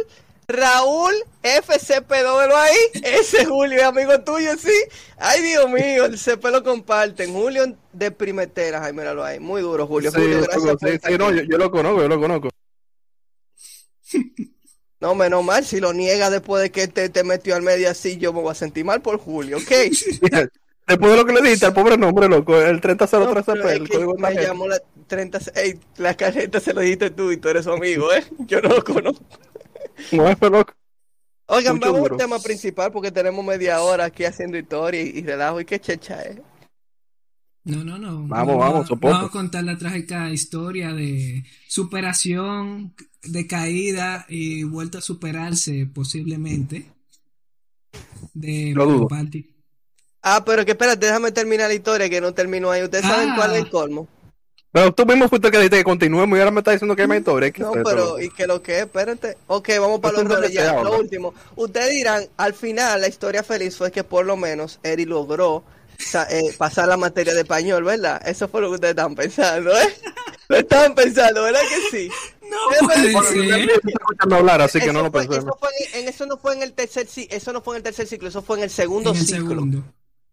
[0.49, 2.77] Raúl FCP2, velo ahí.
[3.05, 4.73] Ese Julio es amigo tuyo, sí.
[5.19, 7.33] Ay, Dios mío, el CP lo comparten.
[7.35, 9.39] Julio de Primeteras, ay, míralo ahí.
[9.39, 10.11] Muy duro, Julio.
[10.11, 12.49] Sí, Julio, gracias loco, por sí, estar sí, no, yo lo conozco, yo lo conozco.
[15.01, 18.19] No, menos mal, si lo niega después de que te, te metió al medio así,
[18.19, 19.71] yo me voy a sentir mal por Julio, ¿ok?
[20.87, 23.89] Después de lo que le dijiste al pobre nombre, loco, el 3003 No, el que
[23.89, 27.65] código me llamó la 30, ey, la carreta se lo dijiste tú y tú eres
[27.65, 28.25] su amigo, ¿eh?
[28.39, 29.25] Yo no lo conozco.
[30.11, 30.75] No es loco.
[31.47, 32.17] Oigan, Mucho vamos al duro.
[32.17, 35.61] tema principal porque tenemos media hora aquí haciendo historia y, y relajo.
[35.61, 36.39] ¿Y qué checha es?
[37.65, 38.27] No, no, no.
[38.27, 39.15] Vamos, vamos, a- soporte.
[39.15, 46.91] Vamos a contar la trágica historia de superación, de caída y vuelta a superarse posiblemente
[48.35, 49.09] de Lo dudo.
[49.09, 49.49] Party.
[50.23, 52.83] Ah, pero que espérate, déjame terminar la historia que no terminó ahí.
[52.83, 53.35] ¿Ustedes saben Ah.
[53.37, 54.09] cuál es el colmo?
[54.71, 57.03] Pero tú mismo fuiste el que dijiste que continuemos y ahora me estás diciendo que
[57.03, 57.51] hay más historia.
[57.51, 58.19] ¿Qué No, pero?
[58.21, 58.83] ¿y qué lo que es?
[58.85, 59.37] Espérate.
[59.49, 60.83] Ok, vamos para los es roles ya.
[60.83, 61.35] Lo último.
[61.57, 65.63] Ustedes dirán, al final la historia feliz fue que por lo menos Eri logró
[66.31, 68.21] eh, pasar la materia de español, ¿verdad?
[68.27, 69.95] Eso fue lo que ustedes estaban pensando, ¿eh?
[70.49, 72.11] Lo estaban pensando, ¿verdad que sí?
[72.51, 73.13] No puede.
[73.13, 73.71] Bueno, yo ser.
[73.71, 75.39] estoy escuchando hablar, así que Eso no lo fue- pensé.
[75.39, 77.79] eso, fue en, en- eso no fue en el tercer ci- eso no fue en
[77.79, 79.49] el tercer ciclo, eso fue en el segundo En el ciclo.
[79.49, 79.83] segundo.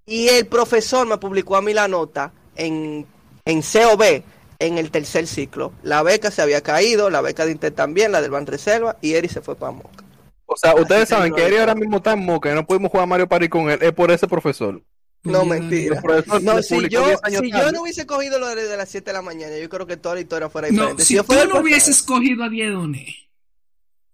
[0.05, 3.05] Y el profesor me publicó a mí la nota en,
[3.45, 4.23] en COB
[4.59, 5.71] en el tercer ciclo.
[5.83, 9.13] La beca se había caído, la beca de Inter también, la del Ban Reserva, y
[9.13, 10.03] Eri se fue para Moca.
[10.47, 12.65] O sea, ustedes Así saben que la Eri ahora mismo está en Moca y no
[12.65, 14.81] podemos jugar a Mario Party con él, es por ese profesor.
[15.23, 16.01] No, mentira.
[16.41, 19.09] No, si yo, 10 años si yo no hubiese cogido lo de, de las 7
[19.09, 21.05] de la mañana, yo creo que toda la historia fuera No, diferente.
[21.05, 23.15] si yo tú no hubieses cogido a Diedoné,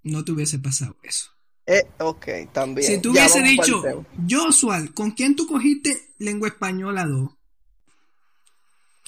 [0.03, 1.29] no te hubiese pasado eso.
[1.67, 2.87] Eh, ok, también.
[2.87, 3.83] Si tú Ya, hubiese dicho.
[4.29, 7.29] Joshua, ¿con quién tú cogiste lengua española 2?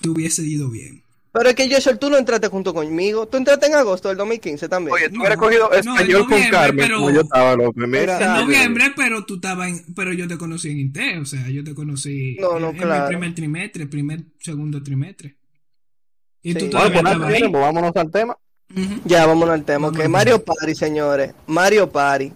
[0.01, 1.03] Te hubiese ido bien.
[1.37, 3.27] Pero es que yo, tú no entraste junto conmigo.
[3.27, 4.93] Tú entraste en agosto del 2015 también.
[4.95, 7.73] Oye, tú No, hubieras cogido no, español con noviembre, Carmen, pero- como yo estaba, loco.
[7.75, 11.47] Mira, En noviembre, pero tú estabas en, pero yo te conocí en Intel, o sea,
[11.49, 13.03] yo te conocí No, en, no, en claro.
[13.03, 15.37] mi primer trimestre, primer, segundo trimestre.
[16.41, 16.59] Y Sí.
[16.59, 17.39] tú Bueno, Bueno, todavía pues ahí.
[17.41, 18.37] tiempo, vámonos al tema.
[18.75, 19.01] Ujú.
[19.05, 19.91] Ya, vámonos al tema.
[20.09, 20.43] Mario.
[20.43, 21.33] Party, señores.
[21.45, 22.31] Mario Party.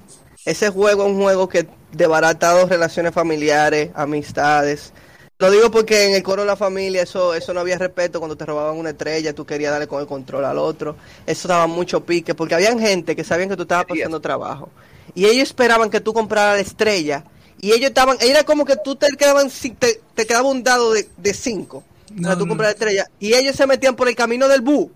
[0.46, 4.94] Ese juego es un juego que debarata dos relaciones familiares, amistades.
[5.42, 8.38] Lo digo porque en el coro de la familia eso, eso no había respeto cuando
[8.38, 10.96] te robaban una estrella, tú querías darle con el control al otro.
[11.26, 14.70] Eso daba mucho pique, porque habían gente que sabían que tú estabas pasando trabajo.
[15.16, 17.26] Y ellos esperaban que tú compraras la estrella.
[17.60, 19.50] Y ellos estaban, era como que tú te quedaban,
[19.80, 21.84] te, te quedaba un dado de, de cinco.
[22.14, 22.50] No, para tú no.
[22.52, 23.08] comprar la estrella.
[23.20, 24.92] Y ellos se metían por el camino del bu.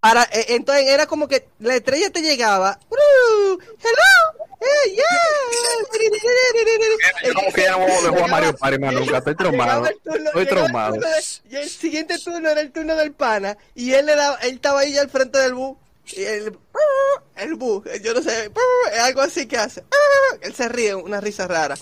[0.00, 2.78] Para, eh, entonces era como que la estrella te llegaba.
[2.88, 5.06] "Uh, hello, eh, yeah".
[7.24, 9.86] Yo como que ya no voy a jugar Mario Party más nunca, estoy traumado.
[9.86, 10.96] Estoy traumado.
[11.50, 13.56] y el siguiente turno era el turno del pana.
[13.74, 15.76] Y él daba, él estaba ahí al frente del bu.
[16.12, 16.58] Y el,
[17.36, 18.50] el bu, yo no sé,
[19.00, 19.84] algo así que hace.
[20.40, 21.76] Él se ríe, una risa rara.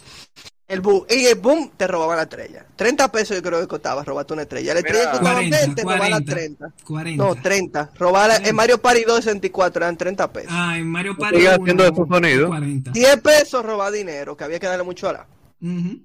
[0.68, 2.66] El bu, y el boom, te robaba la estrella.
[2.76, 4.74] 30 pesos yo creo que costaba robarte una estrella.
[4.74, 6.72] La estrella costaba 40, 20, robaba 40, 30.
[6.84, 7.24] 40.
[7.24, 7.90] No, 30.
[7.98, 10.52] Robar en Mario Party 2 64 eran 30 pesos.
[10.52, 12.48] Ah, en Mario Party Sigue uno, haciendo esos sonidos.
[12.48, 12.90] 40.
[12.90, 15.26] 10 pesos robar dinero, que había que darle mucho a la.
[15.62, 16.02] Ujú.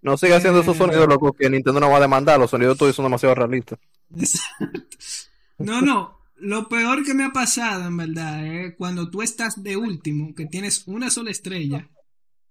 [0.00, 2.38] No siga haciendo esos sonidos, loco, que Nintendo no va a demandar.
[2.38, 3.80] Los sonidos tuyos son demasiado realistas.
[4.16, 4.96] Exacto.
[5.58, 6.18] No, no.
[6.36, 10.46] Lo peor que me ha pasado, en verdad, es cuando tú estás de último, que
[10.46, 11.88] tienes una sola estrella,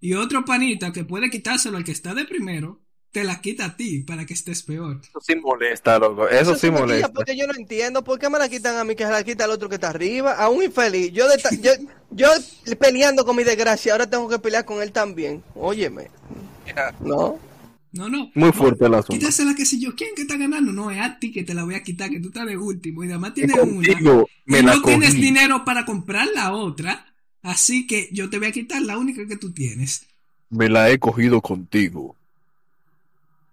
[0.02, 3.78] y otro panita que puede quitárselo al que está de primero, te la quita a
[3.78, 5.00] ti para que estés peor.
[5.04, 6.28] Eso sí molesta, loco.
[6.28, 7.14] Eso sí molesta.
[7.14, 9.44] Porque yo no entiendo por qué me la quitan a mí que se la quita
[9.44, 10.34] al otro que está arriba.
[10.34, 11.12] A un infeliz.
[11.12, 11.26] Yo,
[11.62, 11.72] yo,
[12.12, 12.30] yo
[12.80, 15.44] peleando con mi desgracia, ahora tengo que pelear con él también.
[15.56, 16.10] Óyeme.
[17.02, 17.40] No.
[17.92, 18.32] No, no.
[18.34, 19.20] Muy fuerte el asunto.
[19.20, 20.72] Quítasela que si yo, ¿quién que está ganando?
[20.72, 23.04] No, es a ti que te la voy a quitar, que tú estás de último,
[23.04, 24.26] y además tienes una.
[24.46, 27.11] me y la no tienes dinero para comprar la otra,
[27.42, 30.04] así que yo te voy a quitar la única que tú tienes.
[30.50, 32.16] Me la he cogido contigo.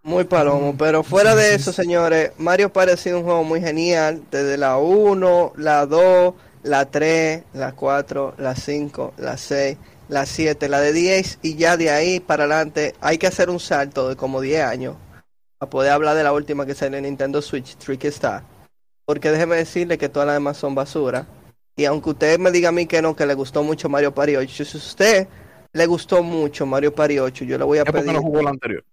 [0.03, 4.79] Muy palomo, pero fuera de eso, señores, Mario sido un juego muy genial, desde la
[4.79, 9.77] 1, la 2, la 3, la 4, la 5, la 6,
[10.09, 13.61] la 7, la de 10 y ya de ahí para adelante hay que hacer un
[13.61, 14.97] salto de como 10 años
[15.59, 18.43] para poder hablar de la última que salió en Nintendo Switch, Trick Star.
[19.05, 21.27] Porque déjeme decirle que todas las demás son basura.
[21.79, 24.35] Y aunque usted me diga a mí que no, que le gustó mucho Mario Party
[24.35, 25.29] 8, si a usted
[25.73, 28.15] le gustó mucho Mario Party 8, yo le voy a ¿Por qué pedir...
[28.15, 28.85] no jugó la anterior?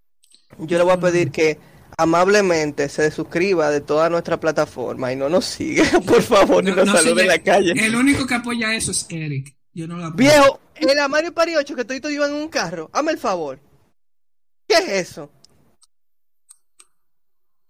[0.60, 1.58] Yo le voy a pedir que
[1.98, 6.76] amablemente se suscriba de toda nuestra plataforma y no nos siga, por favor, y No,
[6.76, 7.74] nos no salude en la calle.
[7.76, 9.56] El único que apoya eso es Eric.
[9.74, 10.18] Yo no lo apoyo.
[10.18, 13.18] Viejo, en la Mario Party 8 que estoy todo iban en un carro, hazme el
[13.18, 13.60] favor.
[14.68, 15.32] ¿Qué es eso?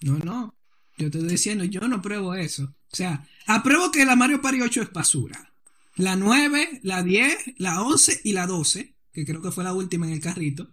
[0.01, 0.56] No, no.
[0.97, 2.63] Yo te estoy diciendo, yo no pruebo eso.
[2.63, 5.51] O sea, apruebo que la Mario Party 8 es basura.
[5.95, 10.05] La 9, la 10, la 11 y la 12, que creo que fue la última
[10.08, 10.67] en el carrito.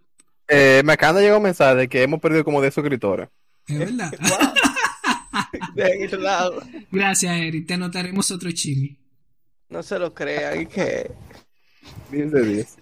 [0.49, 3.29] Eh, me acaban de llegar un mensaje de que hemos perdido como 10 suscriptores.
[3.67, 4.13] Es verdad.
[5.75, 6.63] De lado.
[6.91, 7.67] Gracias, Eric.
[7.67, 8.99] Te anotaremos otro chimi.
[9.69, 11.11] No se lo crean, que
[12.11, 12.79] 10 de 10.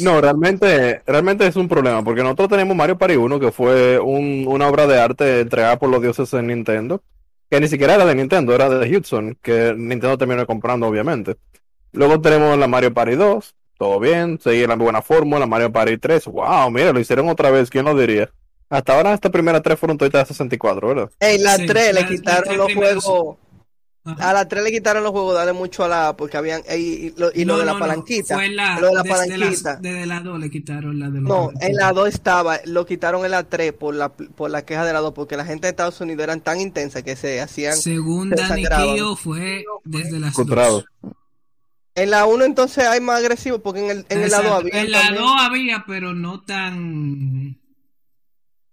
[0.00, 4.44] No, realmente, realmente es un problema, porque nosotros tenemos Mario Party 1, que fue un-
[4.48, 7.02] una obra de arte entregada por los dioses de Nintendo,
[7.50, 11.36] que ni siquiera era de Nintendo, era de Hudson, que Nintendo terminó comprando, obviamente.
[11.92, 16.26] Luego tenemos la Mario Party 2, todo bien, seguía la buena fórmula, Mario Party 3,
[16.26, 18.30] wow, mira, lo hicieron otra vez, ¿quién lo diría?
[18.70, 21.10] Hasta ahora estas primeras tres fueron todas de 64, ¿verdad?
[21.20, 23.36] En la Sí, 3 le quitaron los juegos.
[24.06, 24.30] Ajá.
[24.30, 26.74] A la 3 le quitaron los juegos, dale mucho a la porque habían y,
[27.06, 27.84] y lo, y lo No, de la no, no.
[27.86, 28.34] palanquita.
[28.34, 29.70] Fue la, lo de la desde, palanquita.
[29.72, 32.84] las- desde la 2 le quitaron la de los No, en la 2 estaba, lo
[32.84, 35.66] quitaron en la 3 por la, por la queja de la 2, porque la gente
[35.66, 37.76] de Estados Unidos eran tan intensa que se hacían...
[37.78, 38.62] Según se.
[38.94, 40.84] Kio fue desde las Encontrado.
[41.02, 41.12] 2.
[41.96, 44.90] En la 1 entonces hay más agresivo, porque en el, en el lado había En
[44.90, 45.22] la también.
[45.22, 47.56] 2 había, pero no tan.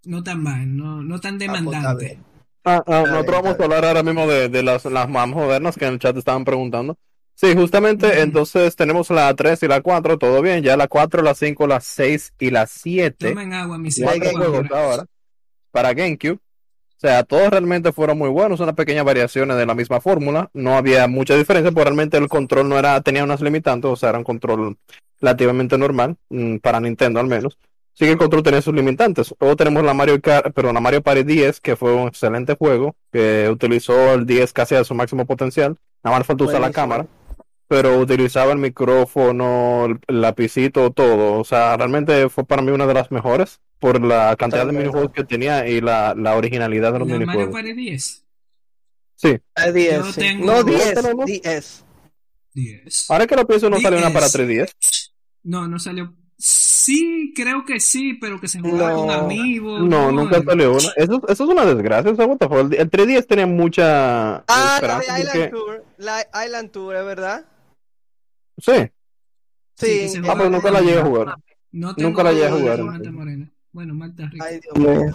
[0.04, 2.20] No tan mal, no, no tan Ah, pues, demandante.
[2.64, 5.86] Ah, ah, nosotros vamos a hablar ahora mismo de, de las, las más modernas que
[5.86, 6.98] en el chat estaban preguntando.
[7.34, 8.20] Sí, justamente Ujú.
[8.20, 10.64] entonces tenemos la 3 y la 4, todo bien.
[10.64, 13.30] Ya la 4, la 5, la 6 y la 7.
[13.30, 15.06] Tomen agua, mis juegos ahora
[15.72, 16.34] para GameCube.
[16.34, 20.52] O sea, todos realmente fueron muy buenos, unas pequeñas variaciones de la misma fórmula.
[20.54, 24.10] No había mucha diferencia, porque realmente el control no era, tenía unas limitantes, o sea,
[24.10, 24.78] era un control
[25.20, 27.58] relativamente normal, mm, para Nintendo al menos.
[27.94, 29.34] Sí que el control tenía sus limitantes.
[29.40, 32.96] Luego tenemos la Mario Kart, perdón, la Mario Party 10, que fue un excelente juego,
[33.12, 35.78] que utilizó el 10 casi a su máximo potencial.
[36.04, 37.06] Nada más falta usar la cámara
[37.68, 41.40] pero utilizaba el micrófono, el lapicito, todo.
[41.40, 45.14] O sea, realmente fue para mí una de las mejores por la cantidad de minijuegos
[45.14, 47.54] que tenía y la, la originalidad de los La Mario minijuegos.
[47.56, 48.26] Party 10.
[49.16, 50.20] Sí, Hay 10, Yo sí.
[50.20, 51.26] tengo- No, ¿No 10, tenemos?
[51.26, 51.86] 10.
[52.56, 53.06] 10.
[53.10, 54.34] ahora que lo pienso, no salió una para 10.
[54.34, 55.12] 3DS.
[55.44, 56.14] No, no salió.
[56.84, 58.98] Sí, creo que sí, pero que se jugaba No.
[59.02, 59.82] con amigos.
[59.82, 60.80] No, nunca salió una.
[60.96, 62.14] Eso, eso es una desgracia.
[62.16, 62.54] the fuck.
[62.54, 65.14] El, el 3DS tenía mucha Ah, la esperanza.
[65.14, 65.86] de Island porque- Tour.
[65.98, 67.46] La Island Tour, ¿es verdad?
[68.58, 68.72] Sí,
[69.78, 70.22] Sí, Sí.
[70.22, 71.36] que ah, pero nunca la llegué a jugar.
[71.72, 72.80] No Nunca la llegué a jugar.
[73.72, 74.46] Bueno, Marta Rica.
[74.48, 75.14] Ay, Dios mío.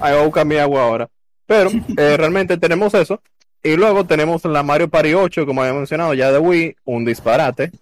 [0.00, 1.08] Ahí voy a buscar mi agua ahora.
[1.46, 3.20] Pero eh, realmente tenemos eso.
[3.62, 7.72] Y luego tenemos la Mario Party 8, como había mencionado ya de Wii, un disparate.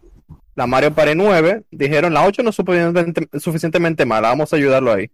[0.59, 4.93] La Mario Party 9, dijeron la 8 no es suficientemente, suficientemente mala, vamos a ayudarlo
[4.93, 5.09] ahí.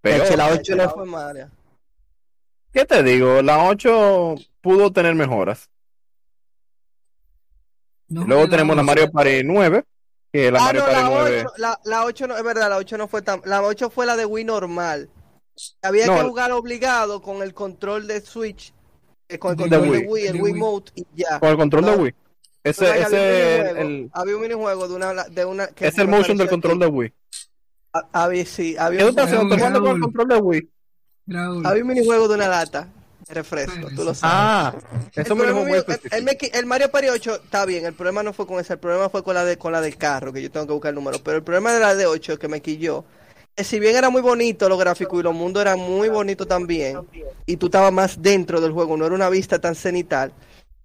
[0.00, 1.48] Pero, la 8 no fue mala.
[2.72, 3.40] ¿qué te digo?
[3.40, 5.70] La 8 pudo tener mejoras.
[8.08, 8.86] No Luego jugué tenemos la ocho.
[8.88, 9.84] Mario Party 9,
[10.32, 11.44] que la ah, Mario no, Party la 9.
[11.46, 14.06] 8, la, la 8 no, es verdad, la 8 no fue tan, la 8 fue
[14.06, 15.08] la de Wii normal.
[15.82, 16.16] Había No.
[16.16, 18.74] que jugar obligado con el control de Switch,
[19.28, 20.06] eh, con el De control de Wii.
[20.08, 20.60] Wii, el De Wii Wii.
[20.60, 21.38] Mode y ya.
[21.38, 22.02] Con el control de No.
[22.02, 22.14] Wii.
[22.62, 25.98] Ese, ahí había un ese el, había un minijuego de una, de una que es
[25.98, 27.12] el motion del control que- de Wii.
[28.12, 30.70] Había, sí, había ¿Qué tú un, jugando con el control de Wii?
[31.26, 32.88] Raúl, había un minijuego de una lata
[33.26, 34.20] de refresco, tú lo sabes.
[34.22, 34.74] Ah,
[35.14, 38.32] El, eso muy mío- el- el el Mario Party 8 está bien, el problema no
[38.32, 40.50] fue con ese, el problema fue con la de con la del carro, que yo
[40.50, 43.04] tengo que buscar el número, pero el problema de la de 8 que me quilló,
[43.54, 47.00] que si bien era muy bonito los gráficos y los mundos eran muy bonitos también,
[47.46, 50.32] y tú estabas más dentro del juego, no era una vista tan cenital,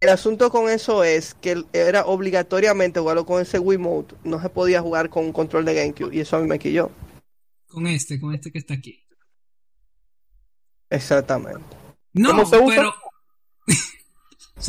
[0.05, 4.49] el asunto con eso es que era obligatoriamente jugarlo con ese Wii Mode, no se
[4.49, 6.91] podía jugar con un control de GameCube, y eso a mí me quilló.
[7.67, 9.05] con este, con este que está aquí.
[10.89, 11.63] Exactamente.
[12.13, 12.75] No, ¿Cómo se usa?
[12.75, 12.93] pero.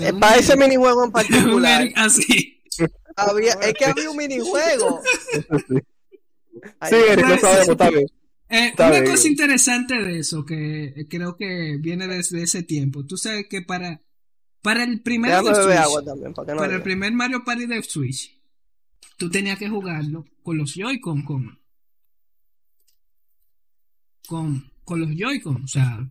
[0.00, 2.60] Eh, para ese minijuego en particular, así.
[3.14, 5.00] había, es que había un minijuego.
[6.80, 8.06] Ay, Sí, Eric, lo sabemos, está bien.
[8.48, 9.04] Eh, una bien.
[9.04, 13.06] cosa interesante de eso que eh, creo que viene desde ese tiempo.
[13.06, 14.02] Tú sabes que para,
[14.66, 17.66] para el primer de Switch, agua también, para que no para el primer Mario Party
[17.66, 18.36] de Switch,
[19.16, 21.60] tú tenías que jugarlo con los Joy-Con con,
[24.26, 25.62] con con los Joy-Con.
[25.62, 26.10] O sea,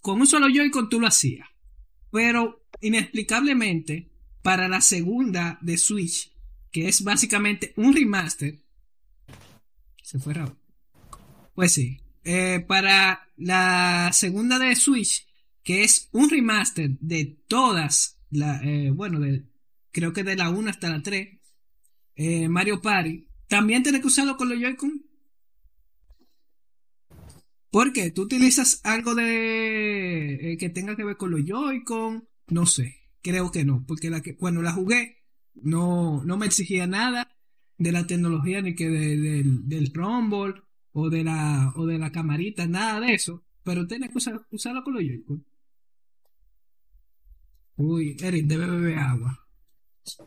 [0.00, 1.48] con un solo Joy-Con tú lo hacías.
[2.12, 4.12] Pero inexplicablemente,
[4.42, 6.32] para la segunda de Switch,
[6.70, 8.58] que es básicamente un remaster.
[10.04, 10.56] Se fue Raúl.
[11.54, 12.00] Pues sí.
[12.22, 15.26] Eh, para la segunda de Switch,
[15.62, 19.44] que es un remaster de todas, la, eh, bueno, de,
[19.90, 21.40] creo que de la 1 hasta la 3,
[22.16, 25.06] eh, Mario Party, también tienes que usarlo con los Joy-Con.
[27.70, 28.10] ¿Por qué?
[28.10, 32.28] ¿Tú utilizas algo de que tenga que ver con los Joy-Con?
[32.48, 35.22] No sé, creo que no, porque la que, cuando la jugué
[35.54, 37.34] no, no me exigía nada
[37.78, 43.00] de la tecnología ni que del Rumble o de la o de la camarita, nada
[43.00, 44.18] de eso, pero tienes que
[44.50, 45.44] usarlo con los Joy-Con.
[47.76, 49.38] Uy, Eric, debe beber agua.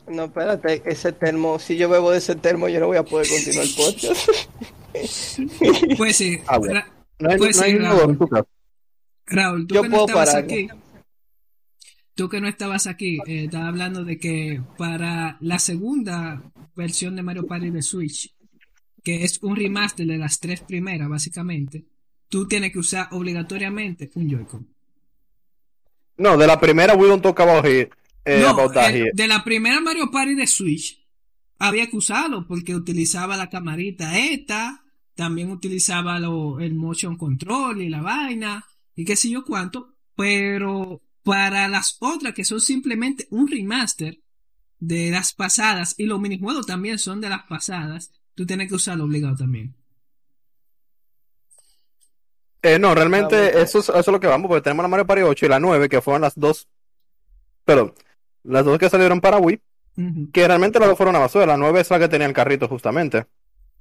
[0.08, 3.28] No, espérate, ese termo, si yo bebo de ese termo, yo no voy a poder
[3.28, 4.30] continuar el podcast.
[5.98, 6.86] pues sí, Agua.
[7.20, 8.48] No hay, Pues no hay sí, inodoro en tu casa.
[9.28, 10.44] Raúl, tú Yo que no estabas parar.
[10.44, 10.68] aquí,
[12.14, 16.44] tú que no estabas aquí, eh, estaba hablando de que para la segunda
[16.76, 18.34] versión de Mario Party de Switch,
[19.04, 21.86] que es un remaster de las tres primeras, básicamente,
[22.30, 24.75] tú tienes que usar obligatoriamente un Joy-Con.
[26.18, 27.90] No, de la primera we don't talk about eh,
[28.26, 29.12] no, about that el- here.
[29.14, 31.06] de la primera Mario Party de Switch,
[31.60, 34.84] había que usarlo porque utilizaba la camarita esta,
[35.16, 41.02] también utilizaba lo- el motion control y la vaina, y qué sé yo cuánto, pero
[41.24, 44.20] para las otras que son simplemente un remaster
[44.80, 49.06] de las pasadas, y los minijuegos también son de las pasadas, tú tienes que usarlo
[49.06, 49.76] obligado también.
[52.68, 53.60] Eh, no, realmente Ah, bueno.
[53.60, 55.60] eso es, eso es lo que vamos, porque tenemos la Mario Party 8 y la
[55.60, 56.68] 9, que fueron las dos,
[57.64, 57.94] perdón,
[58.44, 59.62] las dos que salieron para Wii,
[60.34, 61.46] que realmente las dos fueron una basura.
[61.46, 63.26] La 9 es la que tenía el carrito justamente.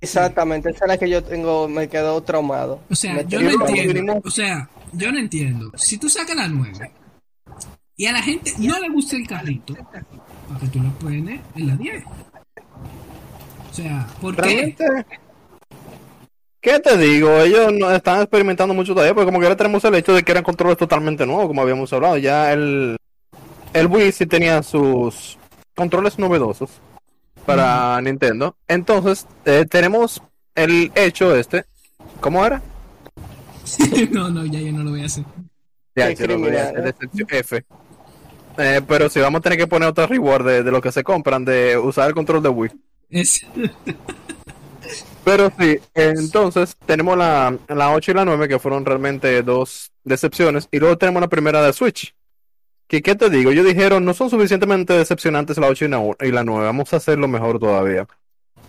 [0.01, 2.80] Exactamente, esa es la que yo tengo, me quedó traumado.
[2.91, 4.20] O sea, Me yo no entiendo.
[4.22, 5.72] O sea, yo no entiendo.
[5.76, 6.91] Si tú sacas la 9
[7.97, 11.66] y a la gente no le gusta el carrito, ¿para qué tú lo pones en
[11.66, 12.05] la 10?
[13.70, 14.43] O sea, ¿por qué?
[14.76, 14.85] Realmente,
[16.64, 17.30] ¿qué te digo?
[17.40, 20.32] Ellos no están experimentando mucho todavía, porque como que ahora tenemos el hecho de que
[20.32, 22.16] eran controles totalmente nuevos, como habíamos hablado.
[22.16, 22.96] Ya el,
[23.74, 25.38] el Wii sí tenía sus
[25.76, 26.70] controles novedosos
[27.44, 28.56] para Nintendo.
[28.66, 30.22] Entonces, eh, tenemos
[30.54, 31.66] el hecho este.
[32.20, 32.62] ¿Cómo era?
[34.10, 35.24] no, no, ya yo no lo voy a hacer.
[35.94, 36.80] Ya, sí, lo voy a- ¿eh?
[36.80, 37.64] decepción F.
[38.56, 41.04] Eh, pero si vamos a tener que poner otro reward de, de lo que se
[41.04, 42.70] compran, de usar el control de Wii.
[43.10, 43.46] Es,
[45.24, 50.68] Pero sí, entonces tenemos la, la 8 y la 9 que fueron realmente dos decepciones.
[50.70, 52.14] Y luego tenemos la primera de Switch.
[52.87, 53.51] Que, ¿qué te digo?
[53.51, 56.99] Ellos dijeron, no son suficientemente decepcionantes la 8 y la, y la 9, vamos a
[56.99, 58.07] hacerlo mejor todavía.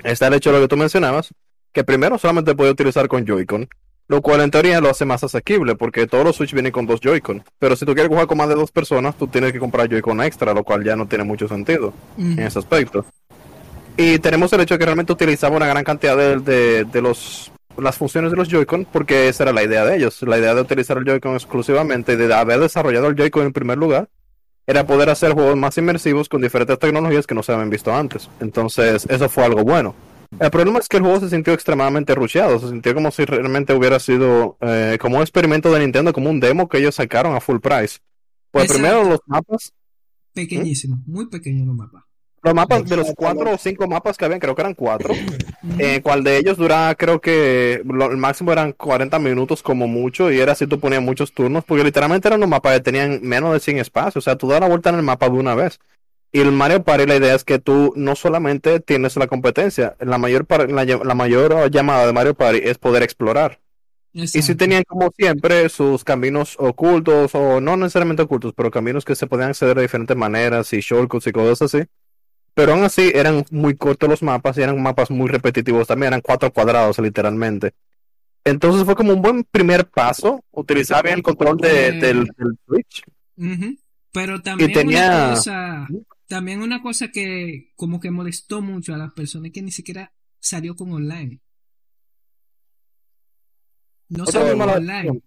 [0.03, 1.33] Está el hecho de lo que tú mencionabas,
[1.73, 3.67] que primero solamente puede utilizar con Joy-Con,
[4.07, 7.01] lo cual en teoría lo hace más asequible, porque todos los Switch vienen con dos
[7.01, 7.43] Joy-Con.
[7.59, 10.21] Pero si tú quieres jugar con más de dos personas, tú tienes que comprar Joy-Con
[10.21, 13.05] extra, lo cual ya no tiene mucho sentido en ese aspecto.
[13.97, 17.51] Y tenemos el hecho de que realmente utilizaba una gran cantidad de, de, de los
[17.77, 20.21] las funciones de los Joy-Con porque esa era la idea de ellos.
[20.23, 24.09] La idea de utilizar el Joy-Con exclusivamente, de haber desarrollado el Joy-Con en primer lugar,
[24.67, 28.29] era poder hacer juegos más inmersivos con diferentes tecnologías que no se habían visto antes.
[28.39, 29.95] Entonces, eso fue algo bueno.
[30.39, 33.73] El problema es que el juego se sintió extremadamente rusheado, se sintió como si realmente
[33.73, 37.39] hubiera sido eh, como un experimento de Nintendo, como un demo que ellos sacaron a
[37.39, 37.99] full price.
[38.51, 38.73] Pues Exacto.
[38.81, 39.73] primero los mapas,
[40.33, 42.04] pequeñísimo, muy pequeño los mapas.
[42.45, 45.13] Los mapas de los cuatro o cinco mapas que habían, creo que eran cuatro.
[45.79, 50.31] Eh, cual de ellos duraba, creo que lo- el máximo eran 40 minutos como mucho,
[50.31, 53.51] y era así tú ponías muchos turnos, porque literalmente eran unos mapas que tenían menos
[53.53, 55.79] de 100 espacios, o sea, tú das la vuelta en el mapa de una vez.
[56.31, 60.17] Y el Mario Party, la idea es que tú no solamente tienes la competencia, la
[60.17, 63.59] mayor, la, mayor llamada de Mario Party es poder explorar.
[64.13, 64.57] Y sí Exacto.
[64.59, 69.49] tenían como siempre sus caminos ocultos, o no necesariamente ocultos, pero caminos que se podían
[69.49, 71.85] acceder de diferentes maneras y shortcuts y cosas así.
[72.55, 76.21] Pero aún así eran muy cortos los mapas y eran mapas muy repetitivos también, eran
[76.21, 77.73] cuatro cuadrados literalmente.
[78.43, 81.91] Entonces fue como un buen primer paso, utilizar bien el control de- Eh.
[81.93, 83.03] del, del Switch.
[83.37, 83.77] Ujú.
[84.13, 85.87] Pero también tenía- una cosa,
[86.27, 90.75] también una cosa que como que molestó mucho a las personas que ni siquiera salió
[90.75, 91.39] con online.
[94.09, 95.21] No salió con online.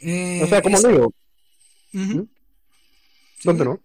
[0.00, 1.12] Eh, O sea, como es- digo.
[3.44, 3.80] ¿dónde no?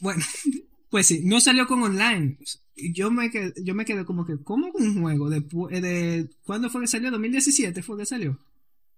[0.00, 0.22] Bueno,
[0.90, 2.38] pues sí, no salió con online.
[2.76, 5.28] Yo me quedé, yo me quedé como que, ¿cómo un juego?
[5.28, 7.10] De, de, ¿Cuándo fue que salió?
[7.10, 8.38] ¿2017 fue que salió?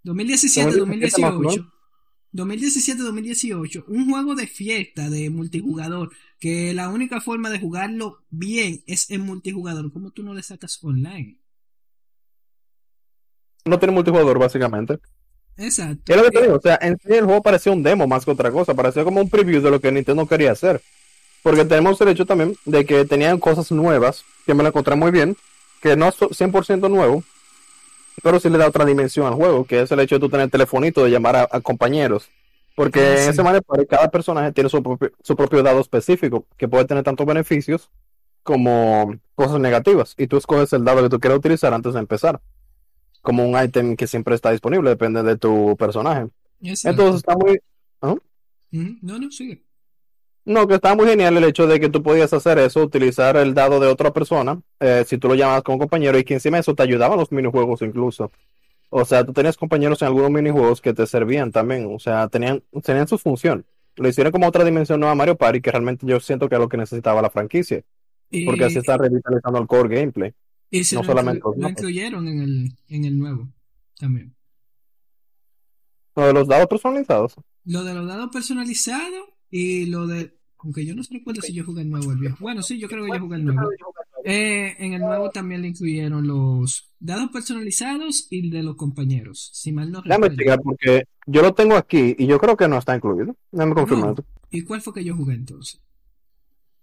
[0.05, 1.72] 2017, 2017 más, 2018.
[2.32, 3.84] 2017, 2018.
[3.88, 9.22] Un juego de fiesta, de multijugador, que la única forma de jugarlo bien es en
[9.22, 9.93] multijugador.
[9.93, 11.38] ¿Cómo tú no le sacas online?
[13.64, 14.99] No tiene multijugador básicamente.
[15.57, 16.03] Exacto.
[16.07, 16.57] ¿Qué es lo que te digo?
[16.57, 19.20] O sea, en sí el juego parecía un demo más que otra cosa, parecía como
[19.20, 20.80] un preview de lo que Nintendo quería hacer.
[21.43, 25.11] Porque tenemos el hecho también de que tenían cosas nuevas, que me lo encontré muy
[25.11, 25.36] bien,
[25.80, 27.22] que no es 100% nuevo,
[28.22, 30.51] pero sí le da otra dimensión al juego, que es el hecho de tú tener
[30.51, 32.28] telefonito de llamar a, a compañeros.
[32.76, 36.68] Porque Ah, en ese Party cada personaje tiene su propio, su propio dado específico, que
[36.68, 37.91] puede tener tanto beneficios
[38.43, 40.14] como cosas negativas.
[40.16, 42.41] Y tú escoges el dado que tú quieras utilizar antes de empezar.
[43.22, 46.28] Como un ítem que siempre está disponible, depende de tu personaje.
[46.62, 47.03] Exacto.
[47.03, 47.61] Entonces está muy...
[48.03, 48.99] Ujú.
[49.03, 49.62] No, no, sigue.
[50.51, 53.55] No, que está muy genial el hecho de que tú podías hacer eso, utilizar el
[53.55, 56.63] dado de otra persona, eh, si tú lo llamabas como compañero, y que encima de
[56.63, 58.33] eso te ayudaban los minijuegos incluso.
[58.89, 62.65] O sea, tú tenías compañeros en algunos minijuegos que te servían también, o sea, tenían,
[62.83, 63.65] tenían su función.
[63.95, 66.61] Lo hicieron como otra dimensión nueva a Mario Party, que realmente yo siento que es
[66.61, 67.85] lo que necesitaba la franquicia,
[68.29, 70.35] Y, porque así está revitalizando el core gameplay.
[70.69, 73.49] y se no lo, solamente lo incluyeron en el, en el nuevo
[73.97, 74.35] también.
[76.17, 77.37] Lo de los dados personalizados.
[77.65, 80.39] Lo de los dados personalizados y lo de.
[80.63, 82.37] Aunque yo no recuerdo si yo jugué el nuevo o el viejo.
[82.41, 83.71] Bueno, sí, yo creo que yo jugué el nuevo.
[84.25, 89.51] Eh, en el nuevo también le incluyeron los dados personalizados y el de los compañeros.
[89.55, 90.37] Si mal no Déjame recuerdo.
[90.37, 93.35] checar porque yo lo tengo aquí y yo creo que no está incluido.
[93.51, 94.11] Déjame confirmar.
[94.17, 94.25] No.
[94.51, 95.81] ¿Y cuál fue que yo jugué entonces?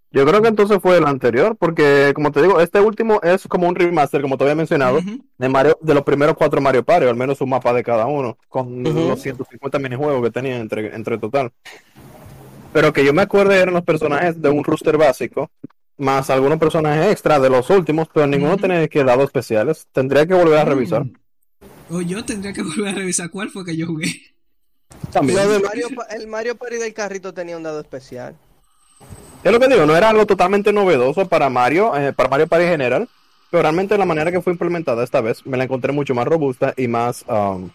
[0.09, 3.67] Yo creo que entonces fue el anterior, porque como te digo, este último es como
[3.67, 4.99] un remaster, como te había mencionado,
[5.37, 8.07] de Mario, de los primeros cuatro Mario Party, o al menos un mapa de cada
[8.07, 9.09] uno, con Ujú.
[9.09, 11.51] los 150 minijuegos que tenían entre, entre total.
[12.77, 15.49] Pero que yo me acuerdo eran los personajes de un rooster básico,
[15.97, 18.61] más algunos personajes extra de los últimos, pero ninguno Ujú.
[18.61, 19.87] tenía que dados especiales.
[19.91, 21.03] Tendría que volver a revisar.
[21.03, 21.15] Mm.
[21.89, 24.13] O yo tendría que volver a revisar cuál fue que yo jugué.
[25.11, 25.39] También.
[25.39, 28.35] Lo de Mario, el Mario Party del carrito tenía un dado especial.
[29.43, 32.65] Es lo que digo, no era algo totalmente novedoso para Mario, eh, para Mario Party
[32.65, 33.09] en general,
[33.49, 36.75] pero realmente la manera que fue implementada esta vez me la encontré mucho más robusta
[36.77, 37.71] y más, um,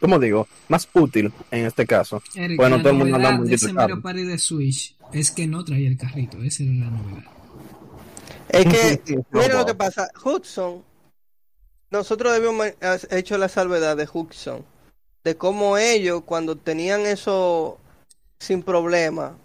[0.00, 0.48] ¿cómo digo?
[0.68, 2.22] Más útil en este caso.
[2.34, 3.72] Eric, Bueno, la todo el mundo anda muy de ese.
[3.72, 6.38] Mario Party de Switch es que no traía el carrito.
[6.42, 7.24] Esa era la novedad.
[8.48, 10.82] Es que, mira lo que pasa, Hudson,
[11.90, 12.66] nosotros habíamos
[13.10, 14.64] hecho la salvedad de Hudson,
[15.24, 17.78] de cómo ellos cuando tenían eso
[18.38, 19.36] sin problema,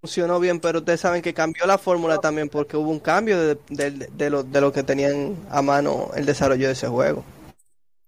[0.00, 3.58] funcionó bien, pero ustedes saben que cambió la fórmula también porque hubo un cambio de,
[3.68, 7.24] de- de lo, de lo que tenían a mano el desarrollo de ese juego.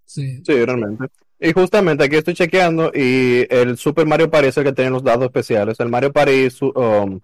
[0.05, 0.43] Sí.
[0.45, 1.05] Sí, realmente.
[1.39, 5.03] Y justamente aquí estoy chequeando y el Super Mario Party es el que tiene los
[5.03, 5.79] dados especiales.
[5.79, 7.19] El Mario Party, su- um,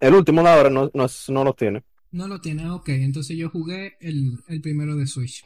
[0.00, 1.82] el último de ahora no, no, no los tiene.
[2.12, 2.88] No lo tiene, ok.
[2.90, 5.44] Entonces yo jugué el, el primero de Switch.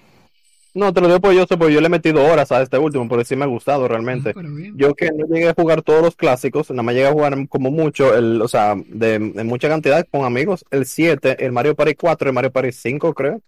[0.72, 3.08] No, te lo digo por yo, porque yo le he metido horas a este último,
[3.08, 4.32] porque sí me ha gustado realmente.
[4.36, 4.42] Ah.
[4.76, 7.72] Yo que no llegué a jugar todos los clásicos, nada más llegué a jugar como
[7.72, 11.94] mucho, el, o sea, de, de mucha cantidad con amigos, el 7, el Mario Party
[11.96, 13.42] 4, el Mario Party 5 creo.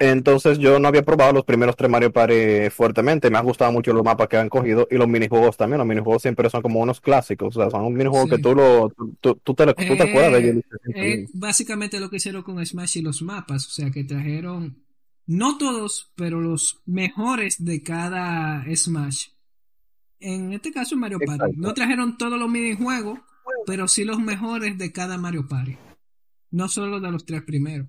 [0.00, 3.92] Entonces yo no había probado los primeros tres Mario Party fuertemente, me han gustado mucho
[3.92, 7.00] los mapas que han cogido y los minijuegos también, los minijuegos siempre son como unos
[7.00, 8.30] clásicos, o sea, son un minijuego Sí.
[8.30, 10.64] que tú, lo, tú, tú- te, tú te acuerdas de ellos.
[10.94, 11.26] Eh, bien.
[11.34, 14.84] básicamente lo que hicieron con Smash y los mapas, o sea que trajeron,
[15.26, 19.26] no todos, pero los mejores de cada Smash.
[20.20, 21.32] En este caso Mario Party.
[21.42, 21.56] Exacto.
[21.56, 23.18] No trajeron todos los minijuegos,
[23.66, 25.76] pero sí los mejores de cada Mario Party.
[26.52, 27.88] No solo de los tres primeros.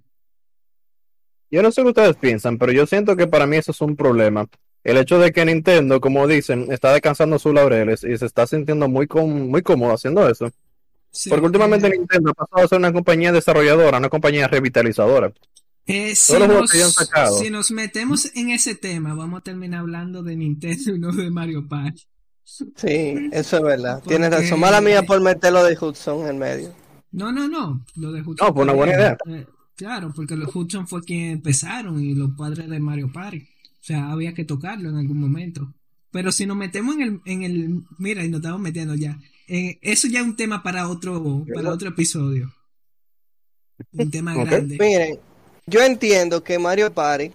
[1.51, 3.95] Yo no sé qué ustedes piensan, pero yo siento que para mí eso es un
[3.95, 4.47] problema.
[4.83, 8.87] El hecho de que Nintendo, como dicen, está descansando sus laureles y se está sintiendo
[8.87, 10.49] muy, com- muy cómodo haciendo eso.
[11.11, 15.33] Sí, Porque últimamente eh, Nintendo ha pasado a ser una compañía desarrolladora, una compañía revitalizadora.
[15.87, 17.39] eh, si, todos los juegos nos, que hayan sacado.
[17.39, 21.29] si nos metemos en ese tema, vamos a terminar hablando de Nintendo y no de
[21.31, 22.03] Mario Party.
[22.43, 24.01] Sí, eso es verdad.
[24.07, 24.59] Tienes Porque- razón.
[24.59, 26.73] Mala mía por meterlo de Hudson en medio.
[27.11, 27.83] No, no, no.
[27.95, 28.47] Lo de Hudson.
[28.47, 29.17] No, fue una buena idea.
[29.27, 29.45] Eh,
[29.79, 33.37] claro, porque los Hudson fue quien empezaron y los padres de Mario Party.
[33.37, 35.73] O sea, había que tocarlo en algún momento.
[36.11, 39.17] Pero si nos metemos en el, en el, mira, y nos estamos metiendo ya.
[39.47, 42.53] Eh, eso ya es un tema para otro, para otro episodio.
[43.93, 44.77] Un tema grande.
[44.77, 45.17] Miren,
[45.65, 47.31] yo entiendo que Mario Party,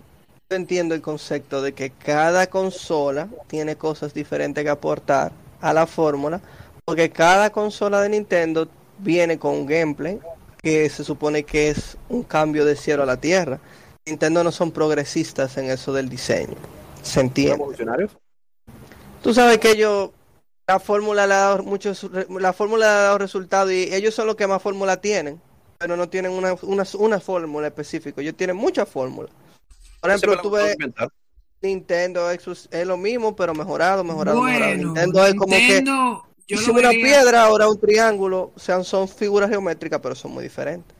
[0.50, 5.32] yo entiendo el concepto de que cada consola tiene cosas diferentes que aportar
[5.62, 6.42] a la fórmula,
[6.84, 8.68] porque cada consola de Nintendo
[8.98, 10.20] viene con un gameplay
[10.64, 13.60] que se supone que es un cambio de cielo a la tierra.
[14.06, 16.56] Nintendo no son progresistas en eso del diseño.
[17.02, 17.56] Se entiende.
[17.56, 18.16] Revolucionarios.
[19.22, 20.10] Tú sabes que ellos,
[20.66, 24.26] la fórmula le ha dado muchos, la fórmula le ha dado resultados y ellos son
[24.26, 25.40] los que más fórmula tienen,
[25.78, 29.30] pero no tienen una, una, una fórmula específica, ellos tienen muchas fórmulas.
[30.00, 30.76] Por ejemplo, tú ves
[31.60, 34.72] Nintendo, Xbox, es lo mismo, pero mejorado, mejorado, mejorado.
[34.72, 35.84] Bueno, Nintendo es como que
[36.48, 40.32] yo si una vería- piedra, ahora un triángulo, o sea, son figuras geométricas, pero son
[40.32, 40.96] muy diferentes.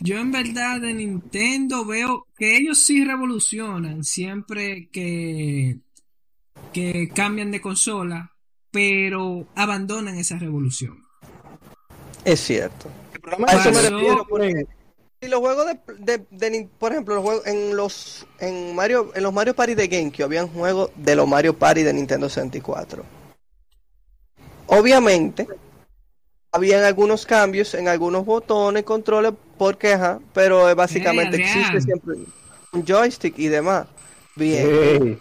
[0.00, 5.78] Yo en verdad de Nintendo veo que ellos sí revolucionan siempre que
[6.72, 8.32] que cambian de consola,
[8.70, 11.04] pero abandonan esa revolución.
[12.24, 12.90] Es cierto.
[13.22, 14.66] problema A eso me Pasó- refiero porque
[15.22, 19.22] si los juegos de, de- de por ejemplo, los juegos en los en Mario en
[19.22, 23.04] los Mario Party de GameCube habían juegos de los Mario Party de Nintendo 64.
[24.66, 25.46] Obviamente
[26.52, 32.14] habían algunos cambios en algunos botones, controles por queja, pero eh, básicamente Eh, existe siempre
[32.72, 33.86] un joystick y demás.
[34.36, 34.66] Bien.
[34.68, 35.18] Ey,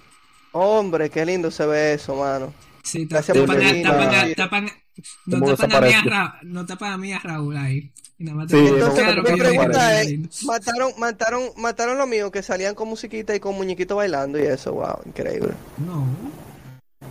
[0.51, 2.53] Hombre, qué lindo se ve eso, mano.
[2.83, 3.83] Sí, Gracias tapan, por venir.
[3.83, 4.71] tapan a- tapan-
[5.25, 6.01] no ¿Cómo tapan a mí a?
[6.03, 7.91] Ra- no tapan a mí a Raúl ahí.
[8.19, 13.35] Sí, te- Entonces, mi pregunta es, mataron, mataron, mataron lo mío que salían con musiquita
[13.35, 15.53] y con muñequito bailando y eso, wow, increíble.
[15.85, 16.05] No,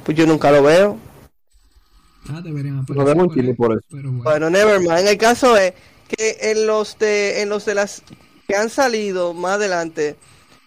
[0.05, 0.97] Pues yo nunca lo veo.
[2.29, 3.87] Ah, deberían aparecer por chile ahí, por eso.
[3.91, 4.25] Pero bueno.
[4.25, 5.09] Bueno, never mind.
[5.09, 5.75] El caso es
[6.09, 8.03] que en los de, en los de las
[8.47, 10.17] que han salido más adelante,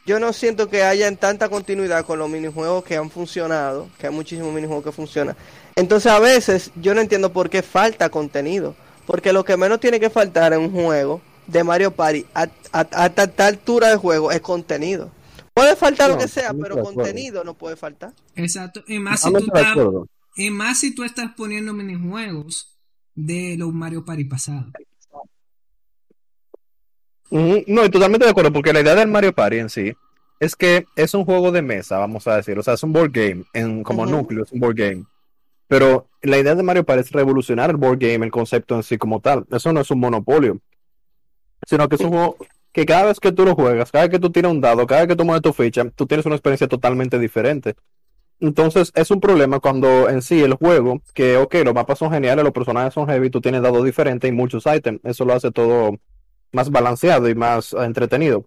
[0.05, 4.13] yo no siento que hayan tanta continuidad con los minijuegos que han funcionado, que hay
[4.13, 5.35] muchísimos minijuegos que funcionan.
[5.75, 8.75] Entonces a veces yo no entiendo por qué falta contenido,
[9.05, 12.79] porque lo que menos tiene que faltar en un juego de Mario Party a, a,
[12.91, 15.11] a tal altura de juego es contenido.
[15.53, 18.11] Puede faltar lo No, que sea, pero contenido no puede faltar.
[18.35, 18.83] Exacto.
[18.87, 19.75] Y más, si tú estás.
[20.35, 22.77] Y más si tú estás poniendo minijuegos
[23.15, 24.67] de los Mario Party pasados.
[27.29, 29.93] Ujú, No, y totalmente de acuerdo, porque la idea del Mario Party en sí
[30.39, 33.11] es que es un juego de mesa, vamos a decir, o sea, es un board
[33.11, 35.05] game, en, como núcleo, es un board game.
[35.67, 38.97] Pero la idea de Mario Party es revolucionar el board game, el concepto en sí
[38.97, 39.45] como tal.
[39.49, 40.59] Eso no es un monopolio,
[41.65, 42.37] sino que es un juego
[42.71, 45.01] que cada vez que tú lo juegas, cada vez que tú tiras un dado, cada
[45.01, 47.75] vez que tú mueves tu ficha, tú tienes una experiencia totalmente diferente.
[48.39, 52.43] Entonces es un problema cuando en sí el juego, que ok, los mapas son geniales,
[52.43, 55.97] los personajes son heavy, tú tienes dados diferentes y muchos ítems, eso lo hace todo
[56.51, 58.45] más balanceado y más entretenido.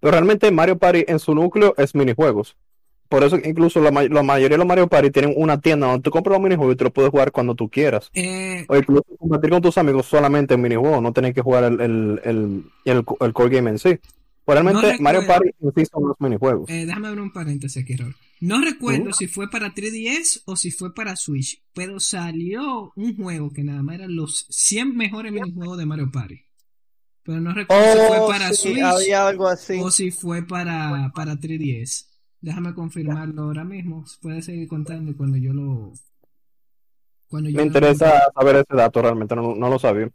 [0.00, 2.56] Pero realmente Mario Party en su núcleo es minijuegos.
[3.08, 6.02] Por eso incluso la, ma- la mayoría de los Mario Party tienen una tienda donde
[6.02, 8.10] tú compras los minijuegos y tú los puedes jugar cuando tú quieras.
[8.14, 11.80] Eh, O incluso compartir con tus amigos solamente en minijuegos, no tener que jugar el,
[11.80, 13.98] el, el, el, el core game en sí.
[14.44, 15.26] Pero realmente No Mario.
[15.26, 16.68] Party en sí son los minijuegos.
[16.70, 17.96] eh, déjame abrir un paréntesis aquí.
[18.42, 23.52] No recuerdo si fue para 3DS o si fue para Switch, pero salió un juego
[23.52, 26.40] que nada más eran los 100 mejores minijuegos de Mario Party.
[27.22, 29.78] Pero no recuerdo si fue Oh, para sí, Switch había algo así.
[29.80, 32.08] o si fue para, para 3DS.
[32.40, 34.04] Déjame confirmarlo ahora mismo.
[34.20, 35.92] Puedes seguir contando cuando yo lo.
[37.28, 40.10] Cuando yo Me lo- interesa saber ese dato, realmente no, no lo sabía.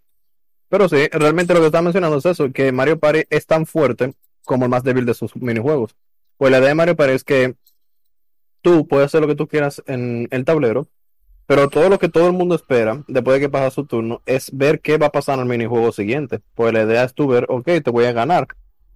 [0.69, 4.13] Pero sí, realmente lo que está mencionando es eso, que Mario Party es tan fuerte
[4.43, 5.95] como el más débil de sus minijuegos.
[6.36, 7.55] Pues la idea de Mario Party es que
[8.62, 10.88] tú puedes hacer lo que tú quieras en el tablero,
[11.45, 14.55] pero todo lo que todo el mundo espera después de que pasa su turno es
[14.55, 16.41] ver qué va a pasar en el minijuego siguiente.
[16.55, 18.47] Pues la idea es tú ver, ok, te voy a ganar,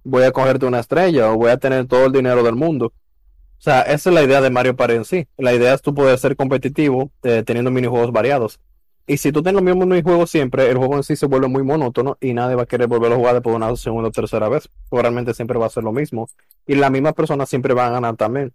[0.04, 2.92] voy a cogerte una estrella o voy a tener todo el dinero del mundo.
[3.62, 5.28] O sea, esa es la idea de Mario Party en sí.
[5.38, 8.60] La idea es tú poder ser competitivo eh, teniendo minijuegos variados.
[9.06, 11.62] Y si tú tienes los mismos minijuegos siempre, el juego en sí se vuelve muy
[11.62, 14.48] monótono y nadie va a querer volverlo a jugar después de una segunda o tercera
[14.48, 14.68] vez.
[14.90, 16.28] Realmente siempre va a ser lo mismo.
[16.66, 18.52] Y las mismas personas siempre van a ganar también.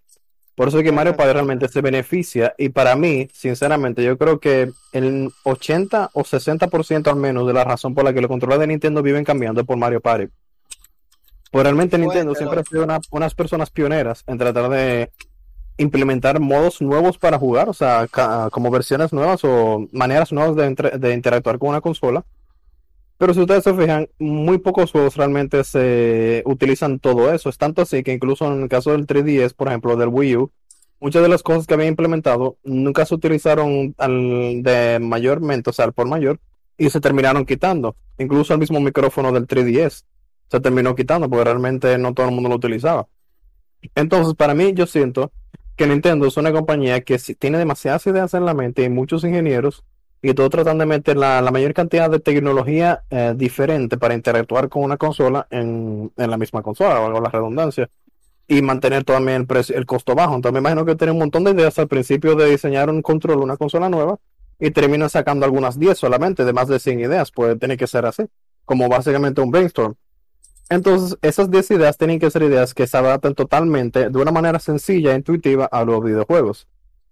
[0.57, 2.55] Por eso es que Mario Party realmente se beneficia.
[2.57, 7.63] Y para mí, sinceramente, yo creo que el 80 o 60% al menos de la
[7.63, 10.29] razón por la que los controles de Nintendo viven cambiando es por Mario Party.
[11.51, 15.11] Pues realmente Nintendo siempre ha sido una- unas personas pioneras en tratar de
[15.77, 18.07] implementar modos nuevos para jugar, o sea,
[18.49, 22.25] como versiones nuevas o maneras nuevas de interactuar con una consola.
[23.17, 27.49] Pero si ustedes se fijan, muy pocos juegos realmente se utilizan todo eso.
[27.49, 30.51] Es tanto así que incluso en el caso del 3DS, por ejemplo, del Wii U,
[30.99, 35.85] muchas de las cosas que había implementado nunca se utilizaron al de mayormente, o sea,
[35.85, 36.39] al por mayor,
[36.77, 37.95] y se terminaron quitando.
[38.19, 40.03] Incluso el mismo micrófono del 3DS
[40.49, 43.07] se terminó quitando porque realmente no todo el mundo lo utilizaba.
[43.95, 45.31] Entonces, para mí, yo siento
[45.75, 49.83] que Nintendo es una compañía que tiene demasiadas ideas en la mente y muchos ingenieros
[50.21, 54.83] y todos tratan de meter la, mayor cantidad de tecnología eh, diferente para interactuar con
[54.83, 57.89] una consola en, en la misma consola, valga la redundancia,
[58.47, 60.35] y mantener también el precio, el costo bajo.
[60.35, 63.39] Entonces me imagino que tienen un montón de ideas al principio de diseñar un control,
[63.39, 64.17] una consola nueva,
[64.59, 67.31] y terminan sacando algunas 10 solamente, de más de 100 ideas.
[67.31, 68.23] Puede tener que ser así,
[68.65, 69.95] como básicamente un brainstorm.
[70.69, 74.59] Entonces, esas 10 ideas tienen que ser ideas que se adapten totalmente de una manera
[74.59, 76.67] sencilla e intuitiva a los videojuegos.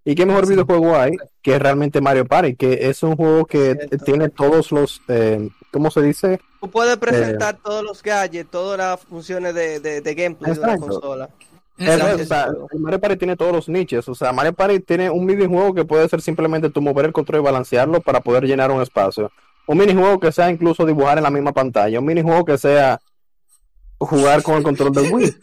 [0.06, 0.52] ¿Y qué mejor Sí.
[0.54, 2.56] videojuego hay que realmente Mario Party?
[2.56, 3.98] Que es un juego que Cierto.
[4.06, 6.40] tiene todos los, eh, ¿cómo se dice?
[6.62, 10.74] Tú puedes presentar todos los gadgets, todas las funciones de, de, de gameplay de una
[10.74, 10.88] Exacto.
[11.00, 11.30] consola.
[11.78, 12.24] Exacto.
[12.24, 14.08] o sea, el Mario Party tiene todos los nichos.
[14.08, 17.42] O sea, Mario Party tiene un minijuego que puede ser simplemente tú mover el control
[17.42, 19.32] y balancearlo para poder llenar un espacio.
[19.68, 22.00] Un minijuego que sea incluso dibujar en la misma pantalla.
[22.00, 23.02] Un minijuego que sea
[23.98, 25.36] jugar con el control del Wii.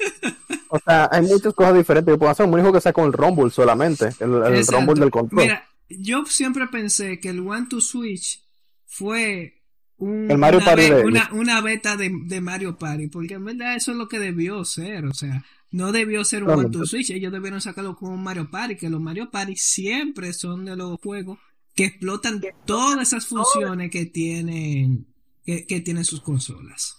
[0.68, 2.44] O sea, hay muchas cosas diferentes que pueden hacer.
[2.46, 4.66] Un minijuego que sea con el Rumble solamente, el, el.
[4.66, 5.42] Rumble del control.
[5.42, 8.42] Mira, yo siempre pensé que el One to Switch
[8.86, 9.60] fue
[9.98, 13.34] un- El Mario una, Party be- de- una, una beta de, de Mario Party, porque
[13.34, 16.70] en verdad eso es lo que debió ser, o sea, no debió ser un One
[16.70, 20.64] to Switch, ellos debieron sacarlo como un Mario Party, que los Mario Party siempre son
[20.64, 21.38] de los juegos
[21.74, 25.06] que explotan todas esas funciones que tienen
[25.44, 26.98] que, que tienen sus consolas.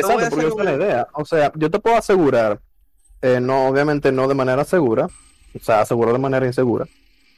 [0.00, 1.08] Exacto, porque esa es la idea.
[1.14, 2.60] O sea, yo te puedo asegurar,
[3.22, 6.86] eh, no, obviamente no de manera segura, o sea, asegurar de manera insegura,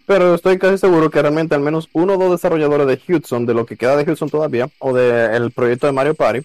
[0.06, 3.54] pero estoy casi seguro que realmente al menos uno o dos desarrolladores de Hudson, de
[3.54, 6.40] lo que queda de Hudson todavía, o del proyecto de Mario Party,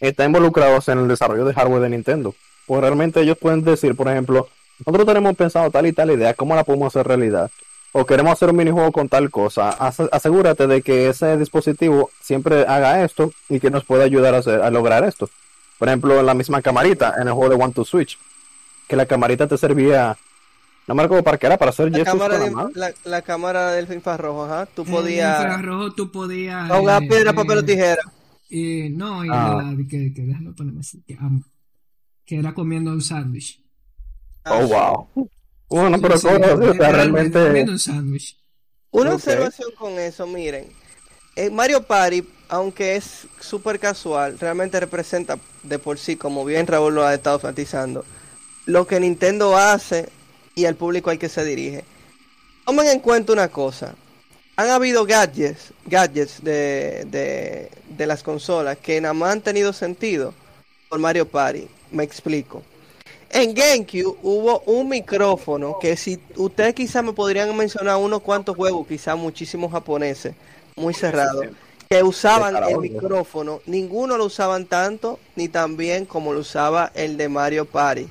[0.00, 2.34] están involucrados en el desarrollo de hardware de Nintendo.
[2.66, 4.48] Pues realmente ellos pueden decir, por ejemplo,
[4.84, 7.50] nosotros tenemos pensado tal y tal idea, ¿cómo la podemos hacer realidad?
[7.92, 9.70] O queremos hacer un minijuego con tal cosa.
[9.70, 14.38] Ase- asegúrate de que ese dispositivo siempre haga esto y que nos pueda ayudar a,
[14.38, 15.30] hacer, a lograr esto.
[15.78, 18.18] Por ejemplo, en la misma camarita, en el juego de One to Switch,
[18.88, 20.16] que la camarita te servía,
[20.86, 23.92] no me acuerdo para qué era, para hacer La cámara, de- la, la cámara del
[23.92, 24.66] infrarrojo, ajá.
[24.66, 28.02] Tú En podías infrarrojo tú podías ahogar eh, piedra, eh, papel o tijera.
[28.50, 29.62] eh, no, y Ah.
[29.64, 31.42] la que, que déjame ponerme así, que, am-
[32.24, 33.60] que era comiendo un sándwich.
[34.44, 34.72] Ah, Oh, sí.
[34.72, 35.28] wow.
[35.70, 37.42] Bueno, Sí, pero sí, o sea, literalmente realmente...
[37.46, 38.38] comiendo un sándwich.
[38.90, 40.66] Una observación con eso, miren.
[41.36, 46.94] En Mario Party, aunque es súper casual, realmente representa de por sí, como bien Raúl
[46.94, 48.04] lo ha estado enfatizando,
[48.66, 50.08] lo que Nintendo hace
[50.54, 51.84] y al público al que se dirige.
[52.64, 53.94] Tomen en cuenta una cosa.
[54.56, 60.32] Han habido gadgets, gadgets de, de, de las consolas que nada más han tenido sentido
[60.88, 61.66] por Mario Party.
[61.90, 62.62] Me explico.
[63.30, 68.86] En GameCube hubo un micrófono que si ustedes quizás me podrían mencionar unos cuantos juegos,
[68.86, 70.34] quizás muchísimos japoneses,
[70.76, 71.46] muy cerrados,
[71.88, 77.16] que usaban el micrófono, ninguno lo usaban tanto ni tan bien como lo usaba el
[77.16, 78.08] de Mario Party.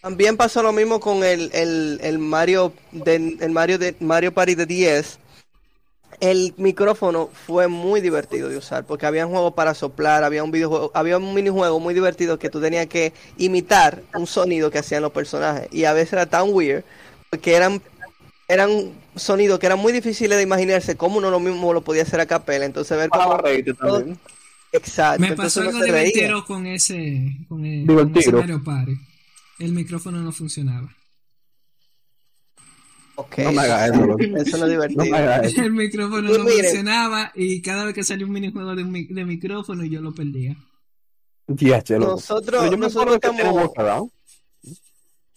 [0.00, 4.54] También pasó lo mismo con el, el, el Mario de, el Mario de Mario Party
[4.54, 5.18] de 10.
[6.20, 10.50] El micrófono fue muy divertido de usar porque había un juego para soplar, había un
[10.50, 15.02] videojuego, había un minijuego muy divertido que tú tenías que imitar un sonido que hacían
[15.02, 16.84] los personajes y a veces era tan weird
[17.28, 17.82] porque eran
[18.48, 22.20] eran sonidos que eran muy difíciles de imaginarse cómo uno lo mismo lo podía hacer
[22.20, 23.36] a capela, entonces ver cómo
[23.96, 24.18] también.
[24.72, 28.92] exacto, Me pasó algo divertido con ese, con el, con ese Party.
[29.58, 30.94] El micrófono no funcionaba.
[33.18, 33.38] Ok.
[33.38, 34.16] No me hagas eso.
[34.36, 35.04] Eso no es divertido.
[35.04, 35.62] No me hagas eso.
[35.62, 36.64] El micrófono Pues no miren.
[36.64, 40.54] funcionaba y cada vez que salía un minijuego de, mi- de micrófono yo lo perdía.
[41.48, 44.08] Nosotros- yo me nosotros acuerdo que tenía estamos-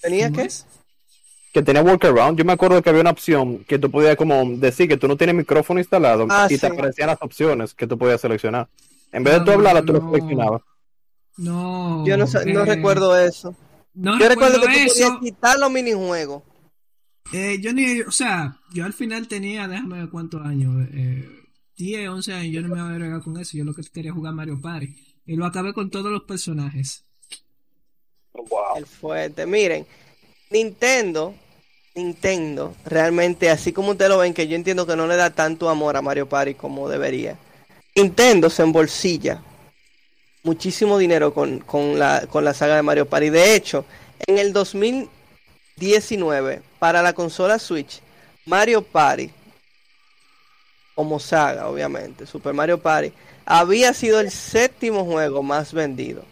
[0.01, 0.41] ¿Tenía ¿Cómo
[1.53, 1.61] que?
[1.61, 2.37] tenía workaround.
[2.37, 5.17] Yo me acuerdo que había una opción que tú podías como decir que tú no
[5.17, 8.67] tienes micrófono instalado Ah, y te aparecían las opciones que tú podías seleccionar.
[9.11, 10.61] En vez de No, tú hablar, tú lo seleccionabas.
[11.37, 12.05] No.
[12.05, 13.55] Yo no, sé- no recuerdo eso.
[13.93, 15.19] No Yo recuerdo recuerdo que tú podías eso.
[15.19, 16.43] quitar los minijuegos.
[17.33, 21.27] Eh, yo ni, o sea, yo al final tenía, déjame ver cuántos años, eh,
[21.77, 24.11] 10, 11 años, yo no me iba a agregar con eso, yo lo que quería
[24.11, 24.95] jugar Mario Party.
[25.25, 27.05] Y lo acabé con todos los personajes.
[28.75, 29.45] El fuerte.
[29.45, 29.85] Miren,
[30.51, 31.35] Nintendo,
[31.93, 35.69] Nintendo, realmente, así como ustedes lo ven, que yo entiendo que no le da tanto
[35.69, 37.37] amor a Mario Party como debería.
[37.95, 39.43] Nintendo se embolsilla
[40.41, 43.29] muchísimo dinero con, con la, con la saga de Mario Party.
[43.29, 43.85] De hecho,
[44.25, 48.01] en el 2019, para la consola Switch,
[48.45, 49.29] Mario Party,
[50.95, 53.13] como saga, obviamente, Super Mario Party,
[53.45, 56.23] había sido el séptimo juego más vendido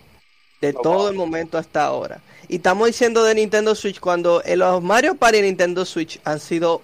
[0.59, 2.20] de todo el momento hasta ahora.
[2.50, 6.82] Y estamos diciendo de Nintendo Switch cuando los Mario Party y Nintendo Switch han sido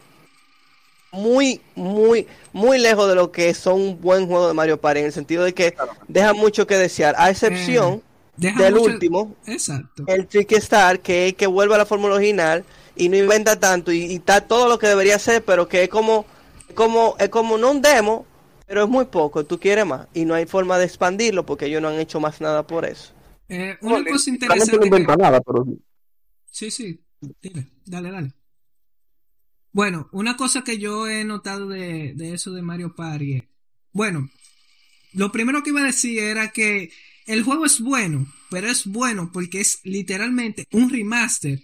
[1.11, 5.05] muy, muy, muy lejos de lo que son un buen juego de Mario Party, en
[5.05, 5.75] el sentido de que
[6.07, 8.01] dejan mucho que desear, a excepción
[8.35, 10.03] Deja del mucho- último, Exacto.
[10.07, 13.91] el Tricky Star, que es que vuelve a la fórmula original y no inventa tanto
[13.91, 16.25] y, y está todo lo que debería ser, pero que es como,
[16.73, 18.25] como, es como no un demo,
[18.65, 21.79] pero es muy poco, tú quieres más y no hay forma de expandirlo porque ellos
[21.81, 23.11] no han hecho más nada por eso.
[23.49, 24.73] Eh, una cosa interesante.
[24.73, 25.65] no que- inventa nada, pero
[26.49, 26.99] Sí, sí,
[27.41, 28.33] dile, dale, dale.
[29.71, 33.43] Bueno, una cosa que yo he notado de, de eso de Mario Party es,
[33.91, 34.29] bueno,
[35.13, 36.91] lo primero que iba a decir era que
[37.25, 41.59] el juego es bueno, pero es bueno porque es literalmente un remaster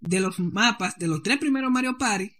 [0.00, 2.32] de los mapas de los tres primeros Mario Party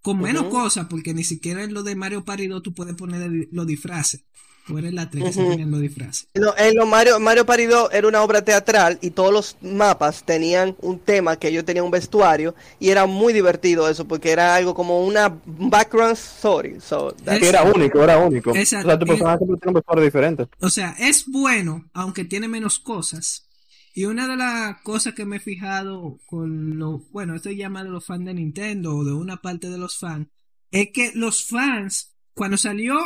[0.00, 3.48] con menos cosas, porque ni siquiera en lo de Mario Party 2 tú puedes poner
[3.52, 4.24] los disfraces.
[4.68, 6.26] ¿O era en la 3 que ponían los disfraces?
[6.34, 10.24] No, en los Mario, Mario Party 2 era una obra teatral y todos los mapas
[10.24, 14.54] tenían un tema que ellos tenían un vestuario y era muy divertido eso porque era
[14.54, 16.80] algo como una background story.
[16.80, 18.54] So, era único, era único.
[18.54, 18.88] Exacto.
[18.88, 20.48] O sea, tu personaje siempre tiene un vestuario diferente.
[20.60, 23.46] O sea, es bueno, aunque tiene menos cosas.
[23.92, 27.90] Y una de las cosas que me he fijado con lo, bueno, esto llama de
[27.90, 30.26] los fans de Nintendo o de una parte de los fans,
[30.70, 32.98] es que los fans, cuando salió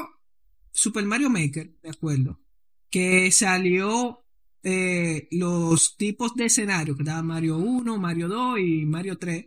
[0.73, 2.41] Super Mario Maker, de acuerdo,
[2.91, 4.25] que salió
[4.63, 9.47] eh, los tipos de escenario, que estaba Mario 1, Mario 2 y Mario 3,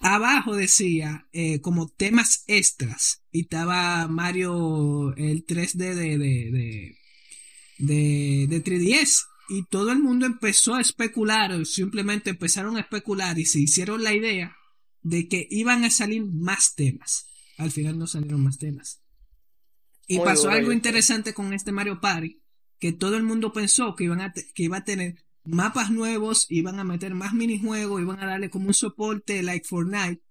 [0.00, 6.96] abajo decía eh, como temas extras y estaba Mario el 3D de, de, de,
[7.78, 13.44] de, de 3DS y todo el mundo empezó a especular simplemente empezaron a especular y
[13.44, 14.56] se hicieron la idea
[15.02, 17.26] de que iban a salir más temas.
[17.56, 19.00] Al final no salieron más temas
[20.08, 20.76] y Muy pasó algo idea.
[20.76, 22.42] interesante con este Mario Party
[22.80, 26.78] que todo el mundo pensó que iban a que iba a tener mapas nuevos, iban
[26.80, 30.22] a meter más minijuegos, iban a darle como un soporte like Fortnite.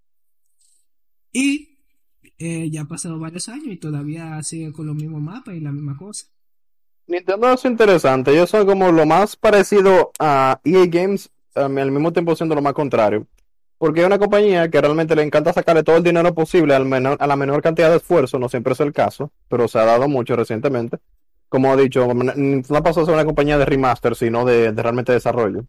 [1.32, 1.80] Y
[2.39, 5.71] eh, ya han pasado varios años y todavía sigue con los mismos mapas y la
[5.71, 6.28] misma cosa.
[7.07, 8.32] Nintendo es interesante.
[8.32, 12.61] Ellos son como lo más parecido a EA Games, um, al mismo tiempo siendo lo
[12.61, 13.28] más contrario.
[13.78, 17.28] Porque es una compañía que realmente le encanta sacarle todo el dinero posible menor, a
[17.28, 18.39] la menor cantidad de esfuerzo.
[18.39, 20.97] No siempre es el caso, pero se ha dado mucho recientemente.
[21.49, 25.13] Como he dicho, no pasó a ser una compañía de remaster, sino de, de realmente
[25.13, 25.65] desarrollo.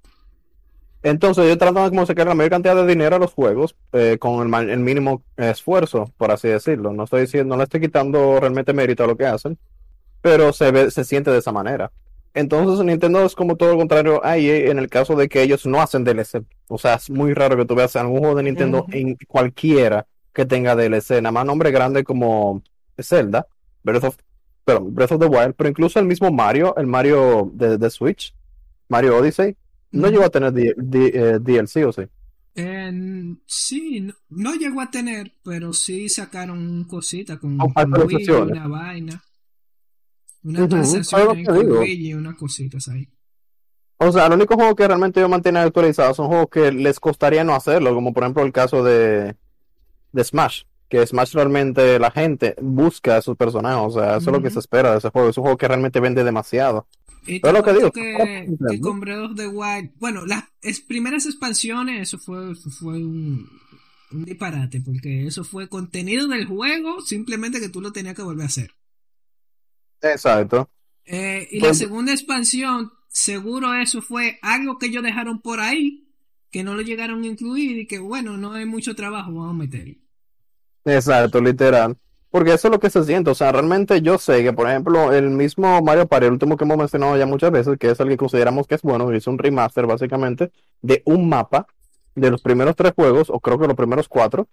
[1.03, 4.53] Entonces ellos tratan de sacar la mayor cantidad de dinero a los juegos eh, con
[4.53, 6.93] el, el mínimo esfuerzo, por así decirlo.
[6.93, 9.59] No estoy diciendo, no le estoy quitando realmente mérito a lo que hacen,
[10.21, 11.93] pero se ve, se siente de esa manera.
[12.35, 15.67] Entonces Nintendo es como todo lo contrario a EA en el caso de que ellos
[15.67, 16.45] no hacen DLC.
[16.69, 20.47] O sea, es muy raro que tú veas algún juego de Nintendo en cualquiera que
[20.47, 21.21] tenga DLC.
[21.23, 22.63] Nada más nombre grande como
[23.01, 23.47] Zelda,
[23.83, 24.17] Breath of,
[24.65, 28.35] perdón, Breath of the Wild, pero incluso el mismo Mario, el Mario de, de Switch,
[28.89, 29.57] Mario Odyssey,
[29.91, 32.03] no llegó a tener D- D- eh, DLC o sí.
[33.47, 38.53] Sí, no, no llegó a tener, pero sí sacaron cosita con, Oh, con actualizaciones.
[38.59, 39.23] una vaina.
[40.43, 41.45] Una actualización.
[41.45, 43.09] Luigi, unas cositas ahí.
[43.99, 47.43] O sea, el único juego que realmente ellos mantienen actualizados son juegos que les costaría
[47.43, 49.35] no hacerlo, como por ejemplo el caso de,
[50.13, 54.37] de Smash, que Smash realmente la gente busca a sus personajes, o sea, eso es
[54.37, 56.87] lo que se espera de ese juego, es un juego que realmente vende demasiado.
[57.27, 58.79] Y Pero te lo que digo, que, que
[59.35, 63.49] the Wild, bueno, las es- primeras expansiones, eso fue, fue un,
[64.13, 68.45] un disparate, porque eso fue contenido del juego, simplemente que tú lo tenías que volver
[68.45, 68.71] a hacer.
[70.03, 70.69] Exacto.
[71.05, 76.09] Eh, y la Pues- segunda expansión, seguro eso fue algo que ellos dejaron por ahí,
[76.51, 79.59] que no lo llegaron a incluir y que bueno, no hay mucho trabajo, vamos a
[79.59, 79.95] meterlo.
[80.85, 81.97] Exacto, literal.
[82.31, 83.31] Porque eso es lo que se siente.
[83.31, 86.65] O sea, realmente yo sé que, por ejemplo, el mismo Mario Party, el último que
[86.65, 89.39] hemos mencionado ya muchas veces, que es el que consideramos que es bueno, es un
[89.39, 91.67] remaster básicamente de un mapa
[92.15, 94.47] de los primeros tres juegos, o creo que los primeros cuatro,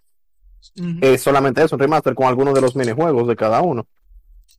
[1.02, 3.86] es solamente eso, un remaster con algunos de los minijuegos de cada uno.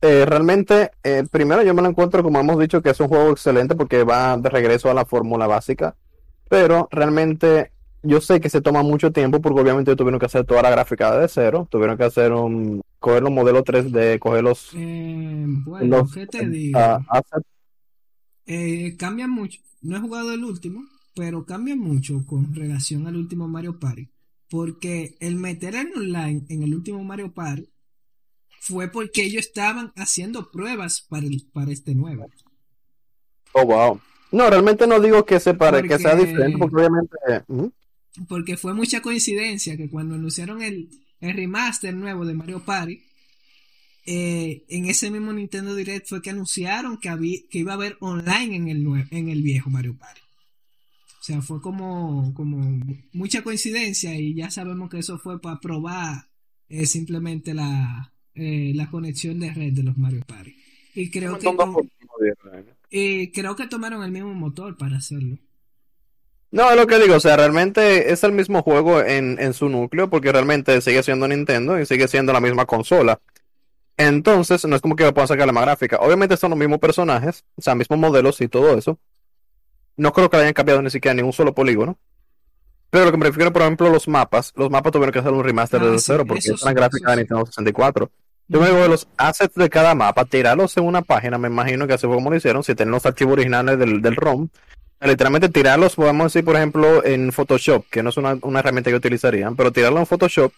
[0.00, 3.30] Eh, realmente, eh, primero yo me lo encuentro, como hemos dicho, que es un juego
[3.30, 5.96] excelente porque va de regreso a la fórmula básica,
[6.48, 7.72] pero realmente
[8.02, 11.18] yo sé que se toma mucho tiempo porque obviamente tuvieron que hacer toda la gráfica
[11.18, 16.12] de cero, tuvieron que hacer un, coger los modelos 3D, coger los, Eh, bueno, los
[16.12, 16.78] ¿qué te digo?
[16.78, 17.02] ah.
[18.46, 19.60] Eh, cambia mucho.
[19.82, 20.82] No he jugado el último,
[21.14, 24.08] pero cambia mucho con relación al último Mario Party.
[24.48, 27.68] Porque el meter el online en el último Mario Party
[28.60, 32.30] fue porque ellos estaban haciendo pruebas para, el- para este nuevo.
[33.52, 34.00] Oh, wow.
[34.30, 37.16] No, realmente no digo que se pare, que sea Porque- diferente porque obviamente...
[37.48, 37.72] ujú.
[38.28, 40.88] Porque fue mucha coincidencia que cuando anunciaron el,
[41.20, 43.00] el remaster nuevo de Mario Party,
[44.06, 47.96] eh, en ese mismo Nintendo Direct fue que anunciaron que, había, que iba a haber
[48.00, 50.20] online en el, en el viejo Mario Party.
[51.20, 52.80] O sea, fue como, como
[53.12, 56.26] mucha coincidencia y ya sabemos que eso fue para probar
[56.68, 60.54] eh, simplemente la, eh, la conexión de red de los Mario Party.
[60.94, 61.48] Y creo que,
[62.90, 65.38] y creo que tomaron el mismo motor para hacerlo.
[66.50, 69.68] No, es lo que digo, o sea, realmente es el mismo juego en, en su
[69.68, 73.20] núcleo, porque realmente sigue siendo Nintendo y sigue siendo la misma consola.
[73.98, 75.98] Entonces, no es como que le puedan sacar la más gráfica.
[75.98, 78.98] Obviamente son los mismos personajes, o sea, mismos modelos y todo eso.
[79.96, 81.98] No creo que le hayan cambiado ni siquiera ni un solo polígono.
[82.90, 84.52] Pero lo que me refiero, por ejemplo, los mapas.
[84.56, 86.74] Los mapas tuvieron que hacer un remaster Ah, desde sí, cero, porque es una sí,
[86.74, 87.16] gráfica de.
[87.18, 88.10] Nintendo 64.
[88.48, 91.86] Yo me digo de los assets de cada mapa, tirarlos en una página, me imagino
[91.86, 94.48] que así fue como lo hicieron, si tienen los archivos originales del, del ROM,
[95.00, 98.96] literalmente tirarlos, podemos decir, por ejemplo, en Photoshop, que no es una, una herramienta que
[98.96, 100.52] utilizarían, pero tirarlo en Photoshop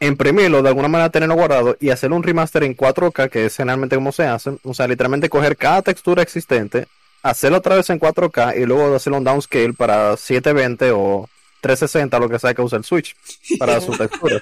[0.00, 3.96] imprimirlo, de alguna manera tenerlo guardado y hacer un remaster en 4K, que es generalmente
[3.96, 4.56] como se hace.
[4.62, 6.86] O sea, literalmente coger cada textura existente,
[7.22, 11.28] hacerlo otra vez en 4K y luego hacerlo un downscale para 720 o
[11.60, 13.16] 360, lo que sea que usa el Switch
[13.58, 14.40] para su textura.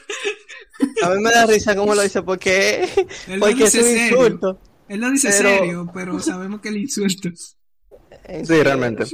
[1.02, 2.88] A mí me da risa cómo lo dice, porque,
[3.28, 4.08] lo porque es un serio.
[4.26, 4.58] insulto.
[4.88, 7.28] Él lo dice Pero- serio, pero sabemos que el insulto.
[7.34, 9.04] Sí, realmente.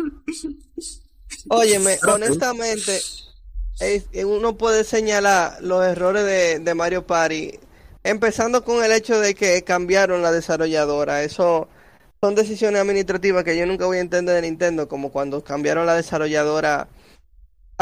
[1.48, 3.00] Óyeme, honestamente,
[3.80, 7.58] es- uno puede señalar los errores de, de Mario Party,
[8.04, 11.22] empezando con el hecho de que cambiaron la desarrolladora.
[11.22, 11.68] Eso
[12.20, 15.94] son decisiones administrativas que yo nunca voy a entender de Nintendo, como cuando cambiaron la
[15.94, 16.88] desarrolladora.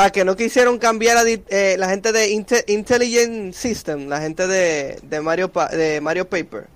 [0.03, 4.47] Ah, que no quisieron cambiar a eh, la gente de Inte- Intelligent System, la gente
[4.47, 6.69] de, de Mario Pa- de Mario Paper.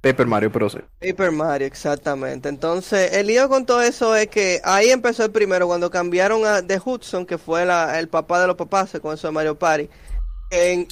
[0.00, 0.78] Paper Mario, pero sí.
[1.00, 2.48] Paper Mario, exactamente.
[2.48, 6.62] Entonces, el lío con todo eso es que ahí empezó el primero, cuando cambiaron a
[6.62, 9.88] de Hudson, que fue la- el papá de los papás con eso de Mario Party,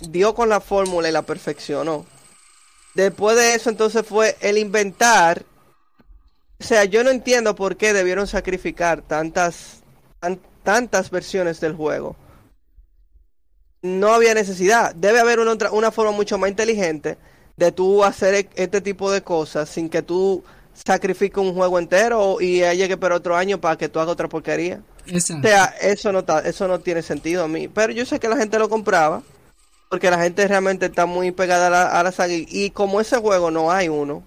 [0.08, 2.04] dio con la fórmula y la perfeccionó.
[2.94, 5.44] Después de eso, entonces fue el inventar.
[6.58, 9.82] O sea, yo no entiendo por qué debieron sacrificar tantas,
[10.18, 10.40] tan-
[10.72, 12.14] tantas versiones del juego.
[13.82, 14.94] No había necesidad.
[14.94, 17.16] Debe haber una, otra- una forma mucho más inteligente
[17.56, 20.44] de tú hacer e- este tipo de cosas sin que tú
[20.74, 24.28] sacrifiques un juego entero y haya que esperar otro año para que tú hagas otra
[24.28, 24.80] porquería.
[25.38, 27.68] O sea, eso no, ta- eso no tiene sentido a mí.
[27.68, 29.22] Pero yo sé que la gente lo compraba
[29.88, 32.34] porque la gente realmente está muy pegada a la, a la saga.
[32.34, 34.22] Y como ese juego no hay uno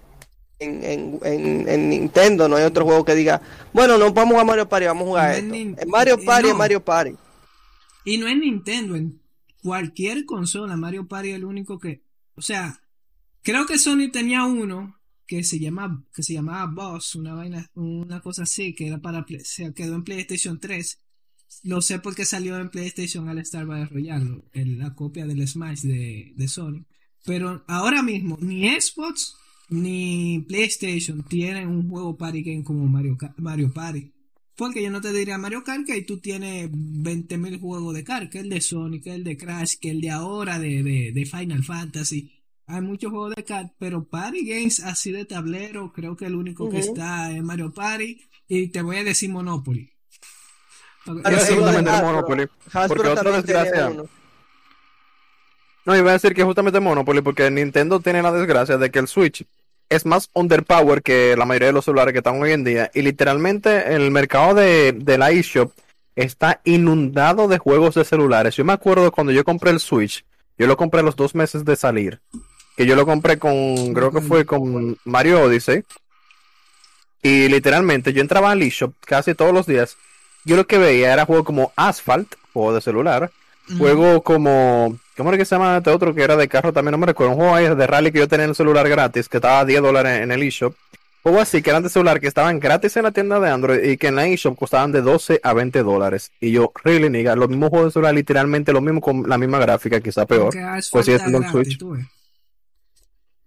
[0.64, 3.40] en, en, en, en Nintendo, no hay otro juego que diga,
[3.72, 5.82] bueno, no vamos a Mario Party, vamos a jugar No es esto.
[5.82, 6.52] En Mario eh, Party, no.
[6.52, 7.14] es Mario Party.
[8.04, 9.20] Y no en Nintendo, en
[9.62, 12.02] cualquier consola, Mario Party es el único que,
[12.34, 12.80] o sea,
[13.42, 18.20] creo que Sony tenía uno que se llama, que se llamaba Boss, una vaina, una
[18.20, 21.00] cosa así, que era para, se quedó en PlayStation 3.
[21.62, 25.80] Lo sé porque salió en PlayStation al Star Battle Royale, en la copia del Smash
[25.80, 26.84] de, de Sony.
[27.24, 29.36] Pero ahora mismo, ni Xbox
[29.70, 34.10] ni PlayStation tienen un juego party game como Mario, Mario Party.
[34.56, 38.30] Porque yo no te diría Mario Kart que ahí tú tienes 20.000 juegos de kart,
[38.30, 41.26] que el de Sonic, que el de Crash, que el de ahora de, de, de
[41.26, 42.30] Final Fantasy.
[42.66, 46.70] Hay muchos juegos de kart, pero Party Games así de tablero, creo que el único
[46.70, 48.20] que está es Mario Party.
[48.46, 49.90] Y te voy a decir Monopoly.
[51.06, 51.60] Yo sí, de.
[51.60, 52.46] Monopoly.
[52.72, 54.04] Hasbro Porque otra desgracia- uno.
[55.84, 59.08] No, iba a decir que justamente Monopoly, porque Nintendo tiene la desgracia de que el
[59.08, 59.44] Switch
[59.90, 62.90] es más underpower que la mayoría de los celulares que están hoy en día.
[62.94, 65.72] Y literalmente el mercado de, de la eShop
[66.16, 68.56] está inundado de juegos de celulares.
[68.56, 70.24] Yo me acuerdo cuando yo compré el Switch,
[70.58, 72.20] yo lo compré a los dos meses de salir.
[72.76, 75.84] Que yo lo compré con, creo que fue con Mario Odyssey.
[77.22, 79.96] Y literalmente yo entraba al eShop casi todos los días.
[80.44, 83.30] Yo lo que veía era juegos como Asphalt, juego de celular.
[83.78, 84.98] Juego como.
[85.16, 86.72] ¿Cómo era que se llama este otro que era de carro?
[86.72, 87.32] También no me recuerdo.
[87.32, 89.64] Un juego ahí de rally que yo tenía en el celular gratis, que estaba a
[89.64, 90.74] 10 dólares en el eShop.
[91.22, 93.96] Juegos así que eran de celular que estaban gratis en la tienda de Android y
[93.96, 96.32] que en la eShop costaban de 12 a 20 dólares.
[96.40, 99.58] Y yo, really nigga, los mismos juegos de celular, literalmente lo mismo con la misma
[99.58, 100.52] gráfica, quizá peor.
[100.92, 101.78] Pues siendo el gratis, Switch.
[101.82, 102.06] ves.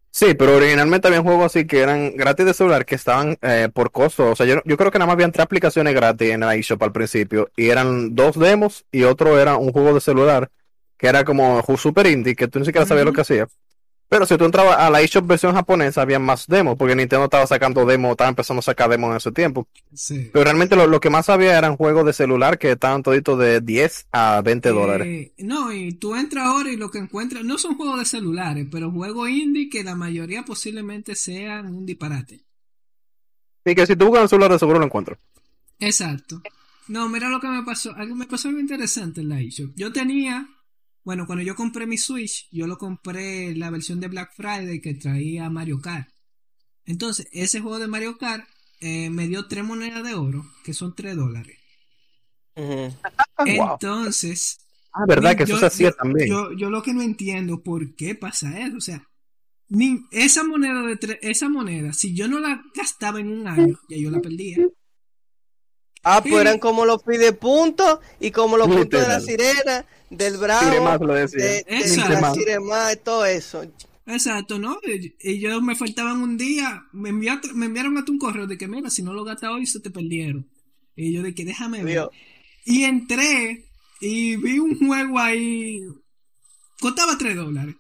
[0.09, 3.91] Sí, pero originalmente había juegos así que eran gratis de celular que estaban eh, por
[3.91, 4.31] costo.
[4.31, 6.81] O sea, yo, yo creo que nada más habían tres aplicaciones gratis en la eShop
[6.81, 7.51] al principio.
[7.55, 10.49] Y eran dos demos y otro era un juego de celular
[10.97, 13.47] que era como super indie, que tú ni siquiera sabías lo que hacía.
[14.09, 17.45] Pero si tú entrabas a la eShop versión japonesa, había más demos, porque Nintendo estaba
[17.45, 19.67] sacando demos, estaba empezando a sacar demos en ese tiempo.
[19.93, 20.29] Sí.
[20.31, 23.59] Pero realmente lo, lo que más había eran juegos de celular que estaban toditos de
[23.59, 25.07] 10 a 20 dólares.
[25.07, 28.65] Eh, no, y tú entras ahora y lo que encuentras no son juegos de celulares,
[28.71, 32.45] pero juegos indie que la mayoría posiblemente sean un disparate.
[33.65, 35.17] Y que si tú buscas el celular, de seguro lo encuentro.
[35.79, 36.41] Exacto.
[36.87, 37.93] No, mira lo que me pasó.
[37.95, 39.71] Algo me pasó algo interesante en la eShop.
[39.75, 40.47] Yo tenía,
[41.07, 44.93] bueno, cuando yo compré mi Switch, yo lo compré la versión de Black Friday que
[44.93, 46.09] traía Mario Kart.
[46.85, 48.43] Entonces, ese juego de Mario Kart
[48.81, 51.57] eh, me dio tres monedas de oro, que son tres dólares.
[52.57, 53.47] Wow.
[53.47, 54.59] Entonces,
[54.91, 56.27] Ah, verdad que yo- eso se hacía también.
[56.27, 58.75] Yo, yo lo que no entiendo por qué pasa eso.
[58.75, 59.07] O sea,
[59.69, 63.95] ni esa moneda de esa moneda, si yo no la gastaba en un año, ya
[63.97, 64.57] yo la perdía.
[66.03, 70.37] Ah, pues eran como los pide puntos y como los puntos de la sirena, del
[70.37, 71.43] bravo, más, lo decía.
[71.43, 73.63] de, de la sirena, todo eso.
[74.05, 74.79] Exacto, ¿no?
[75.19, 78.67] Y, yo me faltaban un día, me, envia- me enviaron hasta un correo de que,
[78.67, 80.47] mira, si no lo gastas hoy se te perdieron.
[80.95, 82.07] Y yo de que déjame ver.
[82.65, 83.65] Y entré
[83.99, 85.81] y vi un juego ahí,
[86.79, 87.75] costaba 3 dólares.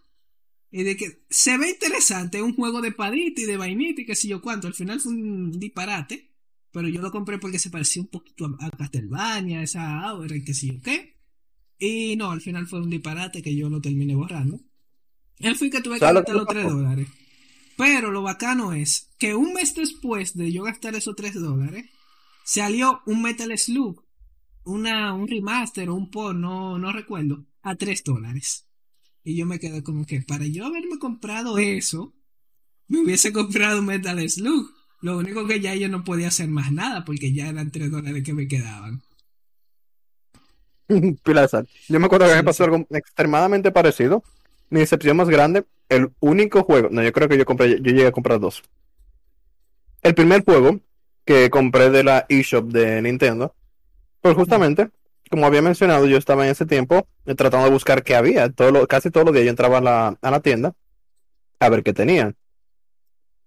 [0.69, 4.15] Y de que se ve interesante, un juego de padita y de vainita y qué
[4.15, 4.67] sé yo cuánto.
[4.67, 6.26] Al final fue un disparate,
[6.77, 10.67] pero yo lo compré porque se parecía un poquito a, Castlevania, esa aura y sé
[10.67, 11.17] yo qué.
[11.79, 14.59] Y no, al final fue un disparate que yo lo terminé borrando.
[15.39, 16.77] Él fue que tuve que ¿Sabes lo gastar que los me 3 pasó?
[16.77, 17.07] dólares.
[17.77, 21.89] Pero lo bacano es que un mes después de yo gastar esos 3 dólares,
[22.45, 24.05] salió un Metal Slug,
[24.63, 28.67] una, un remaster o un port, no, no recuerdo, a 3 dólares.
[29.23, 32.13] Y yo me quedé como que para yo haberme comprado eso,
[32.87, 34.76] me hubiese comprado un Metal Slug.
[35.01, 38.23] Lo único que ya yo no podía hacer más nada porque ya eran 3 dólares
[38.23, 39.01] que me quedaban.
[41.23, 41.67] Pila de sal.
[41.89, 44.23] Yo me acuerdo que me pasó algo extremadamente parecido.
[44.69, 48.07] Mi decepción más grande, el único juego, no, yo creo que yo compré, yo llegué
[48.07, 48.63] a comprar dos.
[50.01, 50.79] El primer juego
[51.25, 53.53] que compré de la eShop de Nintendo,
[54.21, 54.89] pues justamente,
[55.29, 58.49] como había mencionado, yo estaba en ese tiempo eh, tratando de buscar qué había.
[58.51, 60.73] Todo lo- casi todos los días yo entraba a la, a la tienda
[61.59, 62.35] a ver qué tenían.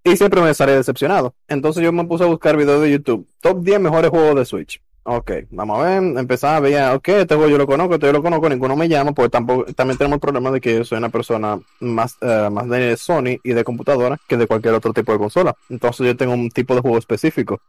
[0.02, 1.34] Y siempre me salía decepcionado.
[1.48, 3.26] Entonces yo me puse a buscar videos de YouTube.
[3.40, 4.80] Top 10 mejores juegos de Switch.
[5.02, 8.22] Ok, vamos a ver, empezaba, veía, ok, este juego yo lo conozco, este yo lo
[8.22, 11.08] conozco, ninguno me llama, pues tampoco, también tenemos el problema de que yo soy una
[11.08, 15.18] persona más, eh, más de Sony y de computadora que de cualquier otro tipo de
[15.18, 15.56] consola.
[15.70, 17.60] Entonces yo tengo un tipo de juego específico.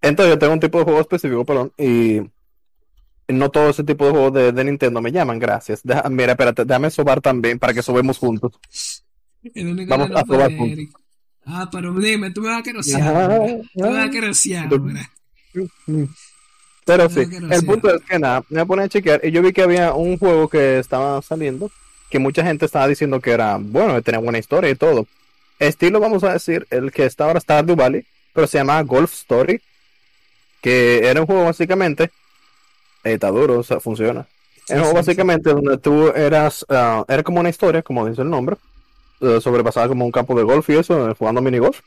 [0.00, 2.22] Entonces yo tengo un tipo de juego específico, perdón, y
[3.28, 5.80] no todo ese tipo de juegos de, de Nintendo me llaman, gracias.
[5.84, 8.52] Deja- mira, espérate, déjame sobar también para que sobemos juntos.
[9.88, 11.02] Vamos a fue juntos.
[11.44, 13.00] Ah, pero dime, tú me vas a querosear.
[13.74, 14.68] Tú me vas a querosear.
[16.84, 17.20] Pero sí,
[17.50, 19.62] el punto es que nada, me voy a poner a chequear y yo vi que
[19.62, 21.70] había un juego que estaba saliendo
[22.10, 25.06] que mucha gente estaba diciendo que era bueno, que tenía buena historia y todo.
[25.58, 29.60] Estilo, vamos a decir, el que está ahora Stardew Valley, pero se llama Golf Story,
[30.60, 32.10] que era un juego básicamente,
[33.04, 34.28] está duro, o sea, funciona.
[34.66, 35.22] Sí, Era un juego sí, sí.
[35.22, 38.56] básicamente donde tú eras, ah, era como una historia, como dice el nombre,
[39.20, 41.80] eh, sobrepasada como un campo de golf y eso, eh, jugando minigolf.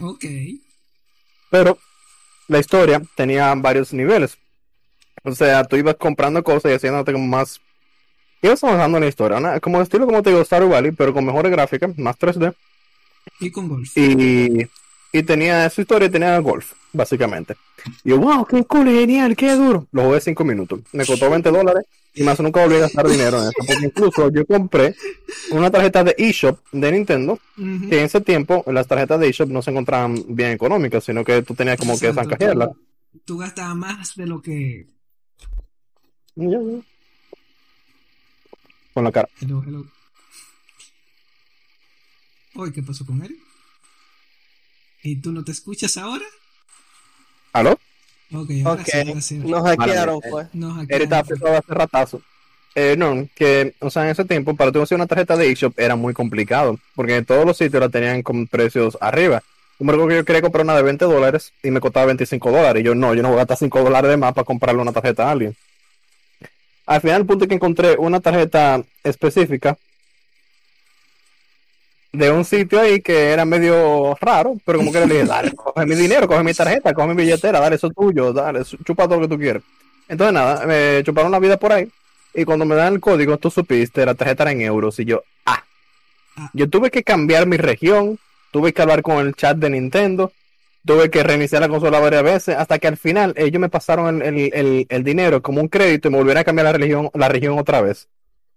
[0.00, 0.24] Ok.
[1.50, 1.78] Pero
[2.48, 4.38] la historia tenía varios niveles.
[5.24, 7.60] O sea, tú ibas comprando cosas y haciéndote como más.
[8.42, 9.40] Ibas avanzando en la historia.
[9.40, 9.60] ¿no?
[9.60, 12.54] Como estilo, como te digo, Stardew Valley, pero con mejores gráficas, más 3D.
[13.40, 13.90] Y con golf.
[13.96, 14.66] Y,
[15.12, 17.56] y tenía su historia y tenía golf, básicamente.
[18.04, 19.86] Y yo, wow, qué cool, genial, qué duro.
[19.92, 20.80] Lo jugué 5 minutos.
[20.92, 21.84] Me costó 20 dólares
[22.14, 23.64] y más nunca volví a gastar dinero en eso.
[23.66, 24.94] Porque incluso yo compré
[25.50, 29.62] una tarjeta de eShop de Nintendo que en ese tiempo las tarjetas de eShop no
[29.62, 32.68] se encontraban bien económicas, sino que tú tenías como que Exacto, zancajearla.
[32.68, 34.86] tú- Tú gastabas más de lo que.
[36.36, 36.80] Ya, ya.
[38.94, 39.28] Con la cara.
[39.40, 39.84] Hello, hello.
[42.54, 43.38] Oye, ¿qué pasó con Eric?
[45.02, 46.24] ¿Y tú no te escuchas ahora?
[47.52, 47.78] ¿Aló?
[48.32, 49.38] Ok, ahora Ok, sí, ahora sí.
[49.38, 50.46] nos hackearon, fue.
[50.52, 51.12] Nos hackearon.
[51.12, 52.22] hace ratazo.
[52.74, 55.78] Eh, no, que, o sea, en ese tiempo, para tú conseguir una tarjeta de eShop
[55.78, 59.42] era muy complicado, porque en todos los sitios la tenían con precios arriba.
[59.80, 62.82] Recuerdo que yo quería comprar una de 20 dólares y me costaba 25 dólares.
[62.82, 64.92] Y yo, no, yo no voy a gastar 5 dólares de más para comprarle una
[64.92, 65.56] tarjeta a alguien.
[66.86, 69.76] Al final, el punto es que encontré una tarjeta específica
[72.12, 75.86] de un sitio ahí que era medio raro, pero como que le dije, dale, coge
[75.86, 79.16] mi dinero, coge mi tarjeta, coge mi billetera, dale, eso es tuyo, dale, chupa todo
[79.20, 79.62] lo que tú quieres.
[80.08, 81.88] Entonces nada, me chuparon la vida por ahí
[82.34, 85.22] y cuando me dan el código, tú supiste, la tarjeta era en euros y yo,
[85.46, 85.62] ah,
[86.52, 88.18] yo tuve que cambiar mi región,
[88.50, 90.32] tuve que hablar con el chat de Nintendo,
[90.84, 94.36] tuve que reiniciar la consola varias veces, hasta que al final ellos me pasaron el,
[94.36, 97.28] el- el- el dinero como un crédito y me volvieron a cambiar la región, la
[97.28, 98.08] región otra vez.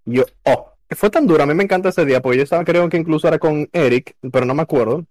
[0.05, 2.63] Y yo, oh, fue tan duro, a mí me encanta ese día, porque yo estaba,
[2.63, 5.05] creo que incluso era con Eric, pero no me acuerdo.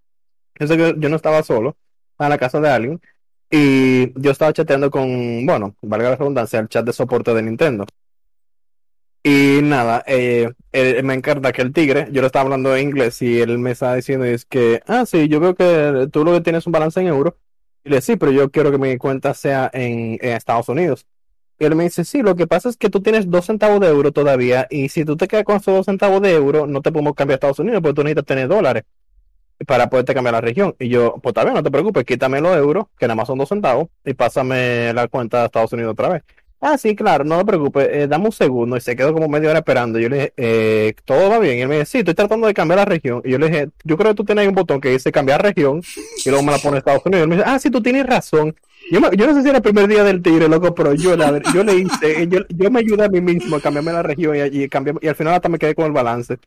[0.58, 1.76] Yo que yo no estaba solo,
[2.18, 3.00] en la casa de alguien,
[3.50, 7.86] y yo estaba chateando con, bueno, valga la redundancia, el chat de soporte de Nintendo.
[9.24, 13.22] Y nada, eh, eh, me encanta que el tigre, yo le estaba hablando en inglés
[13.22, 16.40] y él me estaba diciendo es que, ah, sí, yo veo que tú lo que
[16.40, 17.34] tienes es un balance en euros.
[17.84, 21.06] Y le sí, pero yo quiero que mi cuenta sea en Estados Unidos.
[21.58, 23.88] Y él me dice, sí, lo que pasa es que tú tienes dos centavos de
[23.88, 26.90] euro todavía y si tú te quedas con esos dos centavos de euro, no te
[26.90, 28.84] podemos cambiar a Estados Unidos porque tú necesitas tener dólares
[29.66, 30.74] para poderte cambiar la región.
[30.78, 33.38] Y yo, pues está bien, no te preocupes, quítame los euros, que nada más son
[33.38, 36.22] dos centavos, y pásame la cuenta de Estados Unidos otra vez.
[36.64, 38.76] Ah, sí, claro, no te preocupes, eh, dame un segundo.
[38.76, 39.98] Y se quedó como media hora esperando.
[39.98, 41.58] Yo le dije, eh, ¿todo va bien?
[41.58, 43.20] Y él me dice, sí, estoy tratando de cambiar la región.
[43.24, 45.82] Y yo le dije, yo creo que tú tienes un botón que dice cambiar región,
[46.24, 47.20] y luego me la pone Estados Unidos.
[47.20, 48.54] Y él me dice, ah, sí, tú tienes razón.
[48.90, 51.16] Yo, me- yo no sé si era el primer día del tigre, loco, pero yo,
[51.16, 54.36] la yo le hice, yo, yo me ayudé a mí mismo a cambiarme la región
[54.36, 56.38] y, y, cambié- y al final hasta me quedé con el balance.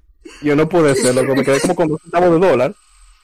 [0.42, 2.74] Yo no pude ser, loco, me quedé como con dos centavos de dólar.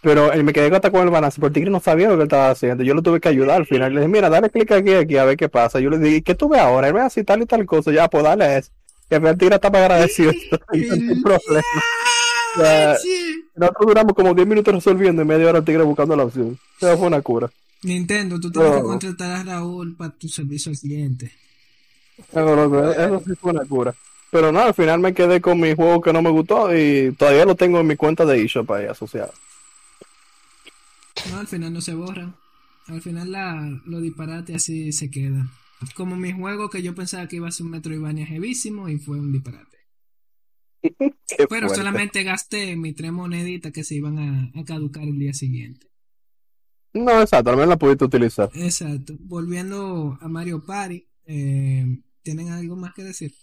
[0.04, 2.22] Pero él me quedé hasta con el balance, pero el tigre no sabía lo que
[2.22, 2.84] él estaba haciendo.
[2.84, 3.94] Yo lo tuve que ayudar al final.
[3.94, 5.80] Le dije, mira, dale clic aquí, aquí, a ver qué pasa.
[5.80, 6.88] Yo le dije, ¿y qué tú ves ahora?
[6.88, 7.92] Él ve así tal y tal cosa.
[7.92, 8.72] Ya, pues dale a eso.
[9.12, 10.32] Y al final el tigre estaba agradecido.
[10.52, 11.64] No problema.
[13.56, 16.58] Nosotros duramos como 10 minutos resolviendo y media hora el tigre buscando la opción.
[16.78, 17.50] O sea, fue una cura.
[17.84, 18.84] Nintendo, tú tienes que No.
[18.84, 21.32] contratar a Raúl para tu servicio al cliente.
[22.32, 23.96] Pero, loco, eso sí fue una cura.
[24.30, 27.46] Pero no, al final me quedé con mi juego que no me gustó y todavía
[27.46, 29.34] lo tengo en mi cuenta de eShop ahí asociado.
[31.24, 32.36] No, al final no se borran.
[32.88, 35.50] Al final la, lo disparate así se queda.
[35.96, 39.20] Como mi juego que yo pensaba que iba a ser un Metroidvania heavísimo y fue
[39.20, 39.78] un disparate.
[41.48, 41.70] Pero fuerte.
[41.70, 45.91] solamente gasté mis tres moneditas que se iban a, a caducar el día siguiente.
[46.94, 48.50] No, exacto, al menos la pudiste utilizar.
[48.54, 49.16] Exacto.
[49.20, 51.86] Volviendo a Mario Party, eh,
[52.22, 53.34] ¿tienen algo más que decir?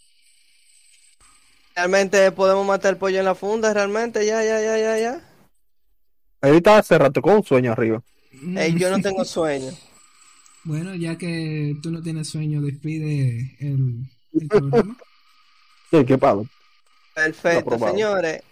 [1.75, 5.23] Realmente podemos matar el pollo en la funda, realmente, ya, ya, ya, ya, ya.
[6.41, 8.03] Ahorita hace rato con un sueño arriba.
[8.77, 9.73] Yo no tengo sueño.
[10.65, 14.11] Bueno, ya que tú no tienes sueño, despide el,
[14.41, 14.97] el programa.
[15.91, 16.47] Sí, qué palo.
[17.15, 18.43] Perfecto, señores.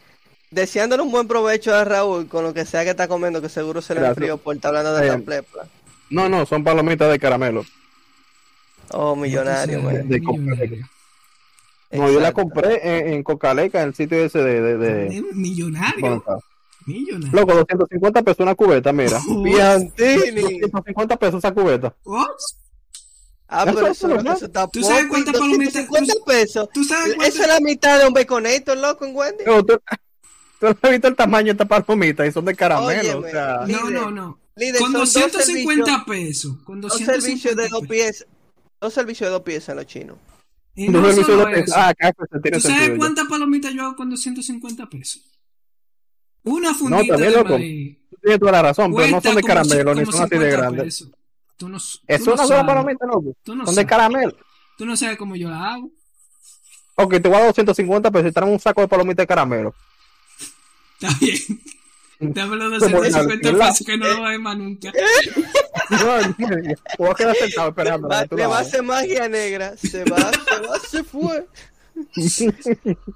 [0.50, 3.82] Deseándole un buen provecho a Raúl con lo que sea que está comiendo, que seguro
[3.82, 5.66] se le enfrió por estar hablando de Eh, la plepla.
[6.10, 7.64] No, no, son palomitas de caramelo.
[8.92, 10.08] Oh, millonario, Entonces, man.
[10.08, 10.88] de millonario.
[11.90, 14.60] No, yo la compré en, en Cocaleca, en el sitio ese de...
[14.60, 16.24] de, de- Eh, Millonario.
[16.86, 17.32] Millonario.
[17.40, 19.18] Loco, 250 pesos una cubeta, mira.
[19.42, 20.60] Piantini.
[20.60, 21.94] 250 pesos esa cubeta.
[22.04, 22.56] Ops.
[23.48, 26.68] Ah, Eso pero es eso, eso está ¿Tú sabes cuántas palomitas- 250 pesos.
[26.72, 27.42] ¿Tú sabes Eso cuánto?
[27.42, 29.44] es la mitad de un baconator, loco, en Wendy.
[29.44, 29.78] No, tú,
[30.74, 33.18] tú no has visto el tamaño de esta palomita y son de caramelo.
[33.18, 34.38] Óyeme, o sea, líder, No, no, no.
[34.56, 36.56] líder, Con son dos 250 pesos.
[36.64, 38.26] Con Dos 250 servicios de dos pies.
[38.80, 40.16] Dos servicios de dos pies en los chinos.
[40.74, 41.74] Y no no solo de eso.
[41.76, 45.22] Ah, acá se tiene ¿Tú sabes cuántas palomitas yo hago con 250 pesos?
[46.44, 47.58] Una No, fundita también, de loco.
[47.58, 47.96] maíz.
[48.10, 50.50] Tú Tienes toda la razón, pero no son de caramelo ci- ni son así de
[50.50, 51.08] 50 grandes.
[51.56, 52.74] Tú no, tú Es no una sola sabes.
[52.74, 53.34] palomita, loco.
[53.42, 53.88] Tú no Son de sabes.
[53.88, 54.36] caramelo.
[54.76, 55.90] Tú no sabes cómo yo la hago.
[56.96, 59.74] Ok, te voy a dar 250 pesos y traen un saco de palomitas de caramelo.
[61.00, 61.60] Está bien.
[62.18, 64.90] Dame los Como 250 la- pesos que no lo hay más nunca.
[65.90, 68.08] No, no, voy a quedar sentado esperando.
[68.08, 69.76] Va- le va a hacer magia negra.
[69.76, 71.46] Se va, se va, se fue.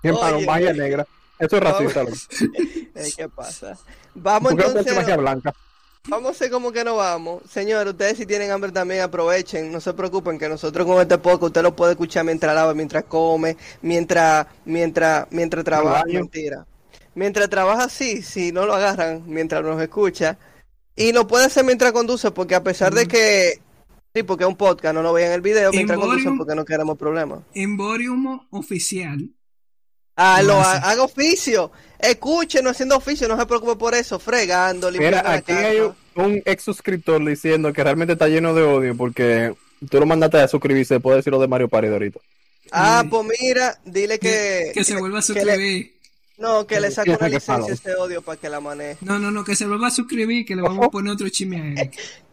[0.02, 0.46] Oye.
[0.46, 1.06] magia negra.
[1.38, 2.04] Eso es racista,
[3.16, 3.78] ¿Qué pasa?
[4.14, 4.94] Vamos ¿Por qué no te hace entonces.
[4.96, 5.54] magia blanca?
[6.08, 7.42] Vamos a hacer como que no vamos.
[7.50, 9.72] Señores, ustedes si tienen hambre también aprovechen.
[9.72, 13.04] No se preocupen que nosotros con este podcast usted lo puede escuchar mientras lava, mientras
[13.04, 16.04] come, mientras, mientras, mientras trabaja.
[16.06, 16.66] Mentira.
[17.14, 20.38] Mientras trabaja, sí, si no lo agarran, mientras nos escucha.
[20.96, 23.60] Y lo puede hacer mientras conduce, porque a pesar de que,
[24.14, 26.16] sí, porque es un podcast, no lo vean en el video mientras Emborium.
[26.16, 27.40] conducen porque no queremos problemas.
[27.54, 29.30] Emborium oficial.
[30.16, 31.72] Ah, lo Lo haga oficio.
[31.98, 34.18] Escúchenos haciendo oficio, no se preocupe por eso.
[34.18, 35.78] Fregando, limpiando Mira, aquí hay
[36.14, 39.54] un, ex suscriptor diciendo que realmente está lleno de odio porque
[39.88, 42.20] tú lo mandaste a suscribirse de decir lo de Mario Party de ahorita.
[42.72, 43.08] Ah, Mm.
[43.10, 44.72] pues mira, dile que...
[44.74, 45.99] Que se vuelva a que le- suscribir.
[46.40, 48.96] No, que le saco una licencia a este odio para que la maneje.
[49.02, 50.46] No, no, no, que se vuelva a suscribir.
[50.46, 51.98] Que le vamos a poner otro chisme a Eric.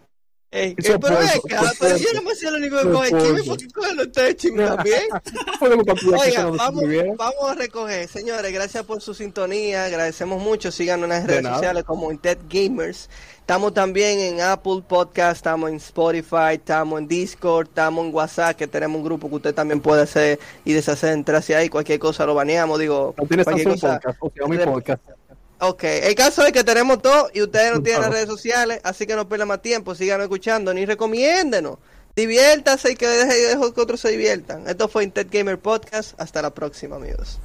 [0.49, 1.99] Ey, ey, pero venga, pero puede.
[1.99, 6.83] yo no me sé lo único que coge porque cogen ustedes que Oiga, vamos,
[7.17, 11.51] vamos a recoger, señores, gracias por su sintonía, agradecemos mucho, síganos en las De redes
[11.51, 13.09] sociales como Intet Gamers,
[13.41, 18.67] estamos también en Apple Podcast, estamos en Spotify, estamos en Discord, estamos en WhatsApp, que
[18.67, 22.25] tenemos un grupo que usted también puede hacer y deshacer, entrar hacia ahí, cualquier cosa
[22.25, 23.99] lo baneamos, digo, No tienes cualquier cosa.
[23.99, 25.16] Podcast, o sea, mi podcast.
[25.59, 29.07] Ok, el caso es que tenemos todo y ustedes no tienen las redes sociales, así
[29.07, 31.79] que no pierdan más tiempo, sigan escuchando, ni recomiéndenos.
[32.15, 34.67] Diviértase y que deje, deje que otros se diviertan.
[34.67, 36.19] Esto fue Intet Gamer Podcast.
[36.19, 37.39] Hasta la próxima, amigos.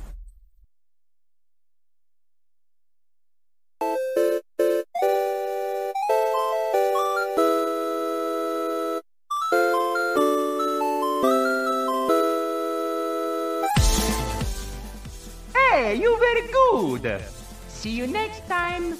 [15.54, 17.41] Hey, you very good.
[17.82, 18.94] See you next time.